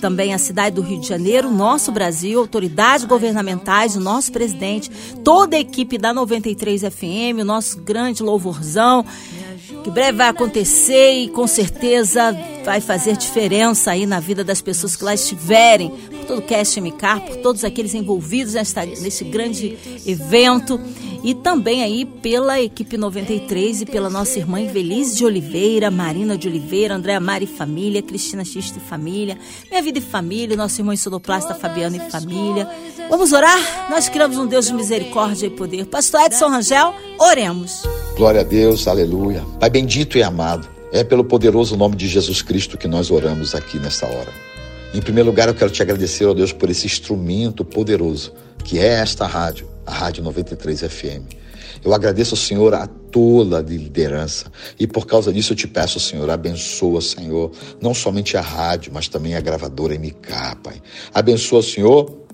também 0.00 0.32
a 0.32 0.38
cidade 0.38 0.76
do 0.76 0.82
Rio 0.82 1.00
de 1.00 1.06
Janeiro, 1.06 1.50
nosso 1.50 1.92
Brasil, 1.92 2.40
autoridades 2.40 3.04
governamentais, 3.04 3.96
o 3.96 4.00
nosso 4.00 4.32
presidente, 4.32 4.90
toda 5.22 5.56
a 5.56 5.60
equipe 5.60 5.98
da 5.98 6.14
93 6.14 6.82
FM, 6.82 7.40
o 7.40 7.44
nosso 7.44 7.78
grande 7.80 8.22
louvorzão 8.22 9.04
que 9.86 9.90
breve 9.90 10.18
vai 10.18 10.28
acontecer 10.28 11.12
e 11.12 11.28
com 11.28 11.46
certeza 11.46 12.36
vai 12.64 12.80
fazer 12.80 13.16
diferença 13.16 13.92
aí 13.92 14.04
na 14.04 14.18
vida 14.18 14.42
das 14.42 14.60
pessoas 14.60 14.96
que 14.96 15.04
lá 15.04 15.14
estiverem, 15.14 15.90
por 15.90 16.24
todo 16.24 16.38
o 16.40 16.42
Cast 16.42 16.80
MK, 16.80 17.20
por 17.24 17.36
todos 17.36 17.62
aqueles 17.62 17.94
envolvidos 17.94 18.54
nesta, 18.54 18.84
nesse 18.84 19.22
grande 19.22 19.78
evento 20.04 20.80
e 21.26 21.34
também 21.34 21.82
aí 21.82 22.04
pela 22.04 22.60
equipe 22.60 22.96
93 22.96 23.80
e 23.82 23.86
pela 23.86 24.08
nossa 24.08 24.38
irmã 24.38 24.60
Invelise 24.60 25.16
de 25.16 25.24
Oliveira, 25.24 25.90
Marina 25.90 26.38
de 26.38 26.46
Oliveira, 26.46 26.94
Andréa 26.94 27.18
Mari 27.18 27.48
Família, 27.48 28.00
Cristina 28.00 28.44
Xista 28.44 28.78
e 28.78 28.80
Família, 28.80 29.36
Minha 29.68 29.82
Vida 29.82 29.98
e 29.98 30.00
Família, 30.00 30.56
nosso 30.56 30.80
irmão 30.80 30.96
Sodoplasta 30.96 31.52
Fabiano 31.52 31.96
e 31.96 32.10
Família. 32.12 32.70
Vamos 33.10 33.32
orar? 33.32 33.90
Nós 33.90 34.08
criamos 34.08 34.38
um 34.38 34.46
Deus 34.46 34.66
de 34.66 34.74
misericórdia 34.74 35.48
e 35.48 35.50
poder. 35.50 35.86
Pastor 35.86 36.20
Edson 36.20 36.46
Rangel, 36.46 36.94
oremos. 37.18 37.82
Glória 38.16 38.42
a 38.42 38.44
Deus, 38.44 38.86
aleluia. 38.86 39.44
Pai 39.58 39.68
bendito 39.68 40.16
e 40.16 40.22
amado, 40.22 40.68
é 40.92 41.02
pelo 41.02 41.24
poderoso 41.24 41.76
nome 41.76 41.96
de 41.96 42.06
Jesus 42.06 42.40
Cristo 42.40 42.78
que 42.78 42.86
nós 42.86 43.10
oramos 43.10 43.52
aqui 43.52 43.80
nesta 43.80 44.06
hora. 44.06 44.30
Em 44.94 45.02
primeiro 45.02 45.28
lugar, 45.28 45.48
eu 45.48 45.54
quero 45.54 45.72
te 45.72 45.82
agradecer, 45.82 46.24
ó 46.24 46.32
Deus, 46.32 46.52
por 46.52 46.70
esse 46.70 46.86
instrumento 46.86 47.64
poderoso 47.64 48.32
que 48.62 48.78
é 48.78 49.00
esta 49.00 49.26
rádio, 49.26 49.74
a 49.86 49.92
Rádio 49.92 50.22
93 50.24 50.80
FM. 50.80 51.46
Eu 51.84 51.94
agradeço 51.94 52.34
ao 52.34 52.38
Senhor 52.38 52.74
a 52.74 52.86
toda 52.86 53.58
a 53.58 53.62
liderança 53.62 54.50
e 54.78 54.86
por 54.86 55.06
causa 55.06 55.32
disso 55.32 55.52
eu 55.52 55.56
te 55.56 55.68
peço, 55.68 56.00
Senhor, 56.00 56.28
abençoa, 56.28 57.00
Senhor, 57.00 57.52
não 57.80 57.94
somente 57.94 58.36
a 58.36 58.40
rádio, 58.40 58.92
mas 58.92 59.08
também 59.08 59.34
a 59.34 59.40
gravadora 59.40 59.94
MK, 59.94 60.56
Pai. 60.62 60.82
Abençoa, 61.14 61.62
Senhor, 61.62 62.26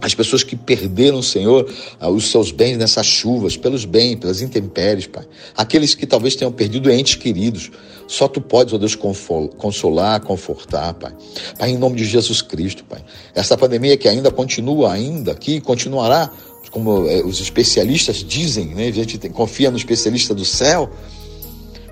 as 0.00 0.14
pessoas 0.14 0.44
que 0.44 0.54
perderam, 0.54 1.20
Senhor, 1.22 1.68
ah, 1.98 2.08
os 2.08 2.30
seus 2.30 2.52
bens 2.52 2.76
nessas 2.76 3.06
chuvas, 3.06 3.56
pelos 3.56 3.84
bens, 3.84 4.16
pelas 4.16 4.40
intempéries, 4.40 5.06
Pai. 5.06 5.26
Aqueles 5.56 5.94
que 5.94 6.06
talvez 6.06 6.36
tenham 6.36 6.52
perdido 6.52 6.90
entes 6.90 7.16
queridos. 7.16 7.70
Só 8.06 8.28
Tu 8.28 8.40
podes, 8.40 8.72
ó 8.72 8.78
Deus, 8.78 8.94
consolar, 8.94 10.20
confortar, 10.20 10.94
Pai. 10.94 11.12
Pai, 11.58 11.70
em 11.70 11.76
nome 11.76 11.96
de 11.96 12.04
Jesus 12.04 12.40
Cristo, 12.40 12.84
Pai. 12.84 13.04
Essa 13.34 13.56
pandemia 13.56 13.96
que 13.96 14.08
ainda 14.08 14.30
continua, 14.30 14.92
ainda 14.92 15.32
aqui, 15.32 15.60
continuará, 15.60 16.30
como 16.70 17.08
eh, 17.08 17.22
os 17.24 17.40
especialistas 17.40 18.16
dizem, 18.16 18.66
né? 18.66 18.88
A 18.88 18.92
gente 18.92 19.18
confia 19.30 19.70
no 19.70 19.76
especialista 19.76 20.34
do 20.34 20.44
céu. 20.44 20.90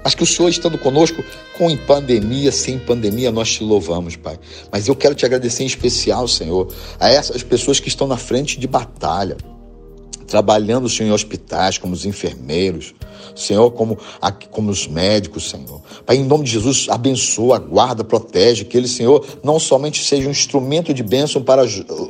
Mas 0.04 0.14
que 0.14 0.22
o 0.22 0.26
Senhor 0.26 0.48
estando 0.48 0.78
conosco, 0.78 1.24
com 1.58 1.68
em 1.68 1.76
pandemia, 1.76 2.52
sem 2.52 2.78
pandemia, 2.78 3.32
nós 3.32 3.50
te 3.54 3.64
louvamos, 3.64 4.14
Pai. 4.14 4.38
Mas 4.70 4.86
eu 4.86 4.94
quero 4.94 5.16
te 5.16 5.26
agradecer 5.26 5.64
em 5.64 5.66
especial, 5.66 6.28
Senhor, 6.28 6.72
a 7.00 7.10
essas 7.10 7.42
pessoas 7.42 7.80
que 7.80 7.88
estão 7.88 8.06
na 8.06 8.16
frente 8.16 8.60
de 8.60 8.68
batalha, 8.68 9.36
trabalhando, 10.26 10.88
Senhor, 10.88 11.10
em 11.10 11.12
hospitais, 11.12 11.78
como 11.78 11.94
os 11.94 12.04
enfermeiros, 12.04 12.94
Senhor, 13.34 13.70
como, 13.70 13.98
como 14.50 14.70
os 14.70 14.86
médicos, 14.86 15.50
Senhor. 15.50 15.80
Pai, 16.04 16.16
em 16.16 16.24
nome 16.24 16.44
de 16.44 16.50
Jesus, 16.50 16.86
abençoa, 16.88 17.58
guarda, 17.58 18.02
protege, 18.02 18.64
que 18.64 18.76
ele, 18.76 18.88
Senhor, 18.88 19.24
não 19.42 19.58
somente 19.58 20.02
seja 20.04 20.28
um 20.28 20.30
instrumento 20.30 20.92
de 20.92 21.02
bênção 21.02 21.42
para 21.42 21.62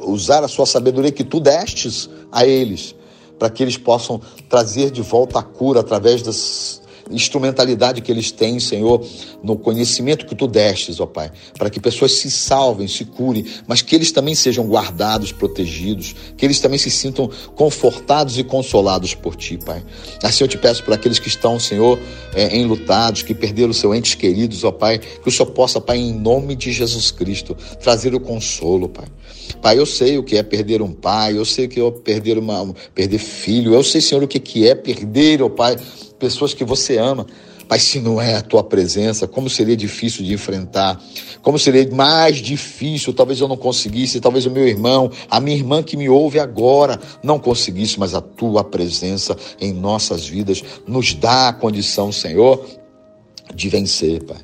usar 0.07 0.45
a 0.45 0.49
sua 0.49 0.67
sabedoria 0.67 1.13
que 1.13 1.25
tu 1.25 1.41
destes 1.41 2.09
a 2.31 2.47
eles, 2.47 2.95
para 3.39 3.51
que 3.51 3.63
eles 3.63 3.77
possam 3.77 4.21
trazer 4.49 4.91
de 4.91 5.03
volta 5.03 5.39
a 5.39 5.43
cura 5.43 5.81
através 5.81 6.23
das 6.23 6.83
instrumentalidade 7.11 8.01
que 8.01 8.11
eles 8.11 8.31
têm, 8.31 8.59
Senhor, 8.59 9.05
no 9.42 9.57
conhecimento 9.57 10.27
que 10.27 10.35
tu 10.35 10.47
destes, 10.47 11.01
ó 11.01 11.07
Pai, 11.07 11.31
para 11.57 11.71
que 11.71 11.81
pessoas 11.81 12.12
se 12.12 12.31
salvem, 12.31 12.88
se 12.88 13.05
curem, 13.05 13.45
mas 13.66 13.83
que 13.83 13.95
eles 13.95 14.11
também 14.12 14.35
sejam 14.35 14.66
guardados, 14.66 15.33
protegidos, 15.33 16.14
que 16.37 16.45
eles 16.45 16.61
também 16.61 16.79
se 16.79 16.90
sintam 16.90 17.31
confortados 17.55 18.38
e 18.38 18.45
consolados 18.45 19.14
por 19.14 19.37
ti, 19.37 19.59
Pai. 19.59 19.85
Assim 20.23 20.45
eu 20.45 20.49
te 20.49 20.59
peço 20.59 20.83
para 20.83 20.95
aqueles 20.95 21.19
que 21.19 21.29
estão, 21.29 21.59
Senhor, 21.61 21.99
é, 22.35 22.57
enlutados, 22.57 23.23
que 23.23 23.35
perderam 23.35 23.73
seus 23.73 23.97
entes 23.97 24.14
queridos, 24.14 24.64
ó 24.64 24.73
Pai, 24.73 24.99
que 24.99 25.29
o 25.29 25.33
Senhor 25.33 25.51
possa, 25.51 25.81
Pai, 25.81 25.99
em 25.99 26.12
nome 26.12 26.57
de 26.57 26.73
Jesus 26.73 27.11
Cristo, 27.11 27.57
trazer 27.81 28.14
o 28.14 28.21
consolo, 28.21 28.88
Pai. 28.88 29.07
Pai, 29.61 29.79
eu 29.79 29.87
sei 29.87 30.19
o 30.19 30.23
que 30.23 30.37
é 30.37 30.43
perder 30.43 30.83
um 30.83 30.93
pai, 30.93 31.37
eu 31.37 31.45
sei 31.45 31.67
o 31.67 31.69
que 31.69 31.81
é 31.81 31.91
perder 31.91 32.39
uma 32.39 32.75
perder 32.95 33.19
filho, 33.19 33.75
eu 33.75 33.83
sei, 33.83 34.01
Senhor, 34.01 34.23
o 34.23 34.29
que 34.29 34.67
é 34.67 34.75
perder, 34.75 35.43
ó 35.43 35.49
Pai, 35.49 35.77
pessoas 36.19 36.55
que 36.55 36.65
você 36.65 36.99
ama. 36.99 37.27
Pai, 37.69 37.81
se 37.81 37.99
não 37.99 38.21
é 38.21 38.37
a 38.37 38.43
tua 38.43 38.63
presença, 38.63 39.27
como 39.27 39.51
seria 39.51 39.77
difícil 39.77 40.25
de 40.25 40.33
enfrentar, 40.33 41.01
como 41.43 41.59
seria 41.59 41.89
mais 41.91 42.37
difícil, 42.37 43.13
talvez 43.13 43.41
eu 43.41 43.49
não 43.49 43.57
conseguisse, 43.57 44.21
talvez 44.21 44.47
o 44.47 44.51
meu 44.51 44.67
irmão, 44.69 45.11
a 45.29 45.41
minha 45.41 45.57
irmã 45.57 45.83
que 45.83 45.97
me 45.97 46.09
ouve 46.09 46.39
agora 46.39 47.01
não 47.25 47.41
conseguisse, 47.41 47.99
mas 47.99 48.15
a 48.15 48.21
tua 48.21 48.63
presença 48.63 49.37
em 49.61 49.73
nossas 49.73 50.29
vidas 50.29 50.63
nos 50.87 51.13
dá 51.15 51.49
a 51.49 51.53
condição, 51.53 52.13
Senhor, 52.13 52.65
de 53.53 53.69
vencer, 53.69 54.23
Pai. 54.23 54.39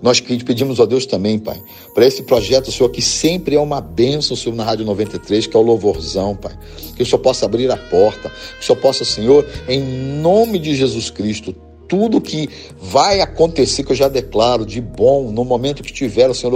Nós 0.00 0.20
pedimos 0.20 0.80
a 0.80 0.84
Deus 0.84 1.06
também, 1.06 1.38
Pai, 1.38 1.60
para 1.94 2.06
esse 2.06 2.22
projeto, 2.22 2.70
Senhor, 2.70 2.88
que 2.90 3.02
sempre 3.02 3.56
é 3.56 3.60
uma 3.60 3.80
bênção, 3.80 4.36
Senhor, 4.36 4.54
na 4.54 4.64
Rádio 4.64 4.84
93, 4.84 5.46
que 5.46 5.56
é 5.56 5.60
o 5.60 5.62
louvorzão, 5.62 6.36
Pai. 6.36 6.56
Que 6.96 7.02
o 7.02 7.06
Senhor 7.06 7.18
possa 7.18 7.46
abrir 7.46 7.70
a 7.70 7.76
porta, 7.76 8.30
que 8.30 8.62
o 8.62 8.64
Senhor 8.64 8.80
possa, 8.80 9.04
Senhor, 9.04 9.46
em 9.68 9.80
nome 9.80 10.58
de 10.58 10.74
Jesus 10.74 11.10
Cristo, 11.10 11.54
tudo 11.88 12.20
que 12.20 12.48
vai 12.78 13.20
acontecer, 13.20 13.82
que 13.82 13.90
eu 13.90 13.96
já 13.96 14.08
declaro 14.08 14.64
de 14.64 14.80
bom, 14.80 15.32
no 15.32 15.44
momento 15.44 15.82
que 15.82 15.92
tiver, 15.92 16.32
Senhor, 16.34 16.52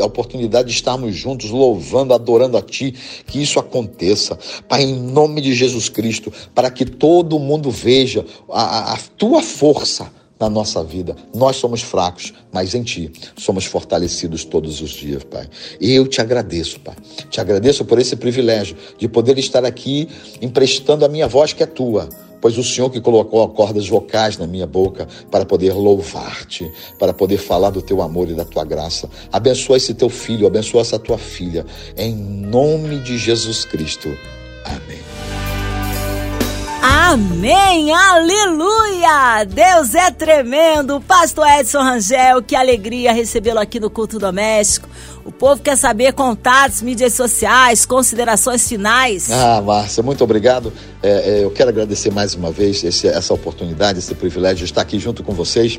a 0.00 0.04
oportunidade 0.04 0.68
de 0.68 0.74
estarmos 0.74 1.14
juntos, 1.14 1.50
louvando, 1.50 2.12
adorando 2.12 2.58
a 2.58 2.62
Ti, 2.62 2.92
que 3.26 3.40
isso 3.40 3.60
aconteça. 3.60 4.36
Pai, 4.68 4.82
em 4.82 4.94
nome 4.94 5.40
de 5.40 5.54
Jesus 5.54 5.88
Cristo, 5.88 6.32
para 6.54 6.70
que 6.70 6.84
todo 6.84 7.38
mundo 7.38 7.70
veja 7.70 8.26
a, 8.50 8.94
a 8.94 8.98
Tua 9.16 9.40
força 9.40 10.10
na 10.42 10.50
nossa 10.50 10.82
vida. 10.82 11.14
Nós 11.32 11.56
somos 11.56 11.82
fracos, 11.82 12.34
mas 12.50 12.74
em 12.74 12.82
Ti 12.82 13.12
somos 13.36 13.64
fortalecidos 13.64 14.44
todos 14.44 14.80
os 14.80 14.90
dias, 14.90 15.22
Pai. 15.22 15.48
E 15.80 15.92
eu 15.92 16.06
te 16.08 16.20
agradeço, 16.20 16.80
Pai. 16.80 16.96
Te 17.30 17.40
agradeço 17.40 17.84
por 17.84 17.98
esse 18.00 18.16
privilégio 18.16 18.76
de 18.98 19.06
poder 19.06 19.38
estar 19.38 19.64
aqui 19.64 20.08
emprestando 20.40 21.04
a 21.04 21.08
minha 21.08 21.28
voz 21.28 21.52
que 21.52 21.62
é 21.62 21.66
Tua 21.66 22.08
pois 22.40 22.58
o 22.58 22.64
Senhor 22.64 22.90
que 22.90 23.00
colocou 23.00 23.48
cordas 23.50 23.88
vocais 23.88 24.36
na 24.36 24.48
minha 24.48 24.66
boca 24.66 25.06
para 25.30 25.44
poder 25.44 25.72
louvar-te, 25.74 26.68
para 26.98 27.14
poder 27.14 27.38
falar 27.38 27.70
do 27.70 27.80
teu 27.80 28.02
amor 28.02 28.28
e 28.28 28.34
da 28.34 28.44
tua 28.44 28.64
graça. 28.64 29.08
Abençoa 29.30 29.76
esse 29.76 29.94
teu 29.94 30.08
filho, 30.08 30.44
abençoa 30.44 30.80
essa 30.80 30.98
tua 30.98 31.18
filha, 31.18 31.64
em 31.96 32.12
nome 32.12 32.98
de 32.98 33.16
Jesus 33.16 33.64
Cristo. 33.64 34.08
Amém. 34.64 35.11
Amém, 36.84 37.92
aleluia! 37.92 39.44
Deus 39.44 39.94
é 39.94 40.10
tremendo. 40.10 41.00
Pastor 41.00 41.46
Edson 41.46 41.80
Rangel, 41.80 42.42
que 42.42 42.56
alegria 42.56 43.12
recebê-lo 43.12 43.60
aqui 43.60 43.78
no 43.78 43.88
Culto 43.88 44.18
Doméstico. 44.18 44.88
O 45.24 45.30
povo 45.30 45.62
quer 45.62 45.76
saber 45.76 46.12
contatos, 46.12 46.82
mídias 46.82 47.14
sociais, 47.14 47.86
considerações 47.86 48.68
finais. 48.68 49.30
Ah, 49.30 49.62
Márcia, 49.62 50.02
muito 50.02 50.24
obrigado. 50.24 50.72
É, 51.00 51.38
é, 51.38 51.44
eu 51.44 51.52
quero 51.52 51.70
agradecer 51.70 52.10
mais 52.10 52.34
uma 52.34 52.50
vez 52.50 52.82
esse, 52.82 53.06
essa 53.06 53.32
oportunidade, 53.32 54.00
esse 54.00 54.16
privilégio 54.16 54.58
de 54.58 54.64
estar 54.64 54.82
aqui 54.82 54.98
junto 54.98 55.22
com 55.22 55.32
vocês 55.32 55.78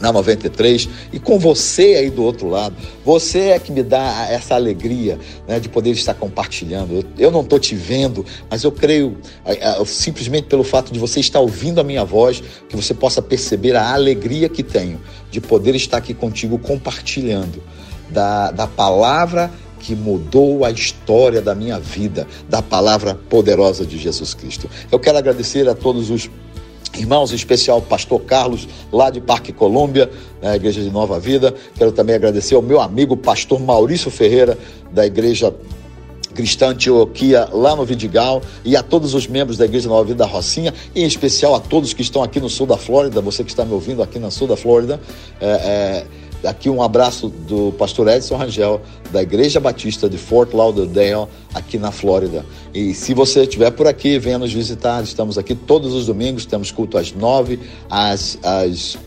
na 0.00 0.12
93 0.12 0.88
e 1.12 1.18
com 1.18 1.38
você 1.38 1.94
aí 1.94 2.10
do 2.10 2.22
outro 2.22 2.48
lado. 2.48 2.74
Você 3.04 3.50
é 3.50 3.58
que 3.58 3.70
me 3.70 3.82
dá 3.82 4.26
essa 4.28 4.54
alegria 4.54 5.18
né, 5.46 5.60
de 5.60 5.68
poder 5.68 5.90
estar 5.90 6.14
compartilhando. 6.14 6.94
Eu, 6.94 7.04
eu 7.18 7.30
não 7.30 7.42
estou 7.42 7.58
te 7.58 7.74
vendo, 7.74 8.24
mas 8.50 8.64
eu 8.64 8.72
creio 8.72 9.16
simplesmente 9.86 10.46
pelo 10.48 10.64
fato 10.64 10.92
de 10.92 10.98
você 10.98 11.20
estar 11.20 11.40
ouvindo 11.40 11.80
a 11.80 11.84
minha 11.84 12.04
voz, 12.04 12.42
que 12.68 12.76
você 12.76 12.92
possa 12.94 13.22
perceber 13.22 13.76
a 13.76 13.92
alegria 13.92 14.48
que 14.48 14.62
tenho 14.62 15.00
de 15.30 15.40
poder 15.40 15.74
estar 15.74 15.98
aqui 15.98 16.14
contigo 16.14 16.58
compartilhando 16.58 17.62
da, 18.10 18.50
da 18.50 18.66
palavra 18.66 19.50
que 19.78 19.96
mudou 19.96 20.64
a 20.64 20.70
história 20.70 21.42
da 21.42 21.54
minha 21.54 21.78
vida, 21.78 22.26
da 22.48 22.62
palavra 22.62 23.18
poderosa 23.28 23.84
de 23.84 23.98
Jesus 23.98 24.32
Cristo. 24.32 24.70
Eu 24.90 24.98
quero 24.98 25.18
agradecer 25.18 25.68
a 25.68 25.74
todos 25.74 26.08
os 26.08 26.30
Irmãos, 26.96 27.32
em 27.32 27.36
especial 27.36 27.78
o 27.78 27.82
pastor 27.82 28.20
Carlos, 28.20 28.68
lá 28.92 29.08
de 29.08 29.20
Parque 29.20 29.52
Colômbia, 29.52 30.10
na 30.42 30.54
Igreja 30.54 30.82
de 30.82 30.90
Nova 30.90 31.18
Vida. 31.18 31.54
Quero 31.74 31.90
também 31.90 32.14
agradecer 32.14 32.54
ao 32.54 32.62
meu 32.62 32.80
amigo 32.80 33.16
pastor 33.16 33.60
Maurício 33.60 34.10
Ferreira, 34.10 34.58
da 34.92 35.06
Igreja 35.06 35.54
Cristã 36.34 36.68
Antioquia, 36.68 37.48
lá 37.52 37.74
no 37.74 37.84
Vidigal, 37.84 38.42
e 38.64 38.76
a 38.76 38.82
todos 38.82 39.14
os 39.14 39.26
membros 39.26 39.56
da 39.56 39.64
Igreja 39.64 39.88
Nova 39.88 40.04
Vida 40.04 40.18
da 40.18 40.26
Rocinha, 40.26 40.72
e 40.94 41.02
em 41.02 41.06
especial 41.06 41.54
a 41.54 41.60
todos 41.60 41.92
que 41.92 42.02
estão 42.02 42.22
aqui 42.22 42.40
no 42.40 42.48
sul 42.48 42.66
da 42.66 42.76
Flórida, 42.76 43.20
você 43.20 43.42
que 43.42 43.50
está 43.50 43.64
me 43.64 43.72
ouvindo 43.72 44.02
aqui 44.02 44.18
no 44.18 44.30
sul 44.30 44.46
da 44.46 44.56
Flórida. 44.56 45.00
É, 45.40 45.46
é, 45.46 46.06
Aqui 46.44 46.68
um 46.68 46.82
abraço 46.82 47.28
do 47.28 47.72
pastor 47.78 48.08
Edson 48.08 48.36
Rangel, 48.36 48.80
da 49.10 49.22
Igreja 49.22 49.60
Batista 49.60 50.08
de 50.08 50.18
Fort 50.18 50.52
Lauderdale, 50.52 51.28
aqui 51.54 51.78
na 51.78 51.90
Flórida. 51.90 52.44
E 52.74 52.94
se 52.94 53.14
você 53.14 53.42
estiver 53.42 53.70
por 53.70 53.86
aqui, 53.86 54.18
venha 54.18 54.38
nos 54.38 54.52
visitar. 54.52 55.02
Estamos 55.02 55.38
aqui 55.38 55.54
todos 55.54 55.94
os 55.94 56.06
domingos, 56.06 56.44
temos 56.44 56.70
culto 56.70 56.98
às 56.98 57.12
nove, 57.12 57.60
às, 57.88 58.38
às 58.42 58.98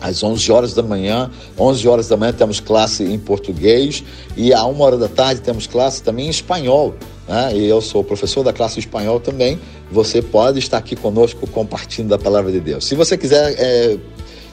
às 0.00 0.22
11 0.22 0.52
horas 0.52 0.74
da 0.74 0.82
manhã. 0.82 1.30
11 1.58 1.88
horas 1.88 2.08
da 2.08 2.16
manhã 2.16 2.32
temos 2.32 2.60
classe 2.60 3.04
em 3.04 3.18
português 3.18 4.04
e 4.36 4.52
à 4.52 4.64
uma 4.64 4.84
hora 4.84 4.96
da 4.96 5.08
tarde 5.08 5.40
temos 5.40 5.66
classe 5.66 6.02
também 6.02 6.26
em 6.26 6.30
espanhol. 6.30 6.94
Né? 7.26 7.56
E 7.56 7.66
eu 7.66 7.80
sou 7.80 8.02
professor 8.02 8.42
da 8.42 8.52
classe 8.52 8.78
espanhol 8.78 9.20
também. 9.20 9.58
Você 9.90 10.22
pode 10.22 10.58
estar 10.58 10.78
aqui 10.78 10.96
conosco 10.96 11.46
compartilhando 11.48 12.14
a 12.14 12.18
palavra 12.18 12.50
de 12.50 12.60
Deus. 12.60 12.84
Se 12.84 12.94
você 12.94 13.16
quiser 13.16 13.54
é, 13.58 13.98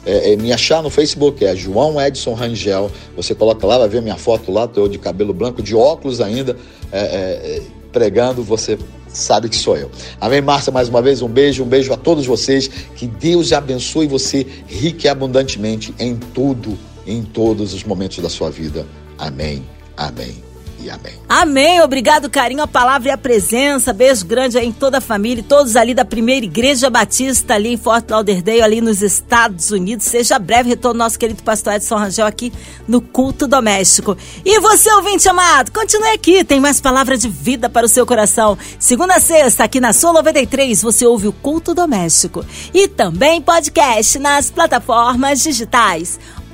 é, 0.05 0.33
é, 0.33 0.35
me 0.35 0.51
achar 0.53 0.83
no 0.83 0.89
Facebook, 0.89 1.43
é 1.43 1.55
João 1.55 1.99
Edson 1.99 2.33
Rangel. 2.33 2.91
Você 3.15 3.33
coloca 3.33 3.65
lá, 3.65 3.77
vai 3.77 3.89
ver 3.89 4.01
minha 4.01 4.17
foto 4.17 4.51
lá, 4.51 4.67
tô 4.67 4.87
de 4.87 4.97
cabelo 4.97 5.33
branco, 5.33 5.61
de 5.61 5.75
óculos 5.75 6.21
ainda, 6.21 6.55
é, 6.91 6.99
é, 6.99 7.61
pregando, 7.91 8.43
você 8.43 8.77
sabe 9.07 9.49
que 9.49 9.55
sou 9.55 9.77
eu. 9.77 9.89
Amém, 10.19 10.41
Márcia, 10.41 10.71
mais 10.71 10.89
uma 10.89 11.01
vez, 11.01 11.21
um 11.21 11.27
beijo, 11.27 11.63
um 11.63 11.67
beijo 11.67 11.91
a 11.91 11.97
todos 11.97 12.25
vocês. 12.25 12.67
Que 12.95 13.07
Deus 13.07 13.51
abençoe 13.51 14.07
você 14.07 14.45
rique 14.67 15.07
e 15.07 15.09
abundantemente 15.09 15.93
em 15.97 16.15
tudo, 16.15 16.77
em 17.07 17.23
todos 17.23 17.73
os 17.73 17.83
momentos 17.83 18.19
da 18.19 18.29
sua 18.29 18.51
vida. 18.51 18.85
Amém, 19.17 19.63
amém 19.95 20.44
e 20.85 20.89
amém. 20.89 21.13
Amém. 21.27 21.81
Obrigado, 21.81 22.29
carinho, 22.29 22.61
a 22.61 22.67
palavra 22.67 23.09
e 23.09 23.11
a 23.11 23.17
presença. 23.17 23.91
Beijo 23.91 24.25
grande 24.25 24.57
aí 24.57 24.67
em 24.67 24.71
toda 24.71 24.99
a 24.99 25.01
família, 25.01 25.43
todos 25.47 25.75
ali 25.75 25.93
da 25.93 26.05
primeira 26.05 26.45
Igreja 26.45 26.89
Batista, 26.89 27.55
ali 27.55 27.69
em 27.69 27.77
Fort 27.77 28.09
Lauderdale, 28.09 28.61
ali 28.61 28.81
nos 28.81 29.01
Estados 29.01 29.71
Unidos. 29.71 30.05
Seja 30.05 30.37
breve 30.37 30.69
retorno 30.69 30.99
nosso 30.99 31.17
querido 31.17 31.41
pastor 31.43 31.73
Edson 31.73 31.97
Rangel 31.97 32.27
aqui 32.27 32.53
no 32.87 33.01
Culto 33.01 33.47
Doméstico. 33.47 34.15
E 34.45 34.59
você, 34.59 34.91
ouvinte 34.93 35.27
amado, 35.27 35.71
continue 35.71 36.09
aqui, 36.09 36.43
tem 36.43 36.59
mais 36.59 36.79
palavra 36.79 37.17
de 37.17 37.27
vida 37.27 37.69
para 37.69 37.85
o 37.85 37.89
seu 37.89 38.05
coração. 38.05 38.57
Segunda 38.79 39.15
a 39.15 39.19
sexta, 39.19 39.63
aqui 39.63 39.79
na 39.79 39.91
Sul 39.91 40.13
93, 40.13 40.81
você 40.81 41.05
ouve 41.05 41.27
o 41.27 41.33
Culto 41.33 41.73
Doméstico. 41.73 42.45
E 42.73 42.87
também 42.87 43.41
podcast 43.41 44.19
nas 44.19 44.51
plataformas 44.51 45.41
digitais 45.41 46.19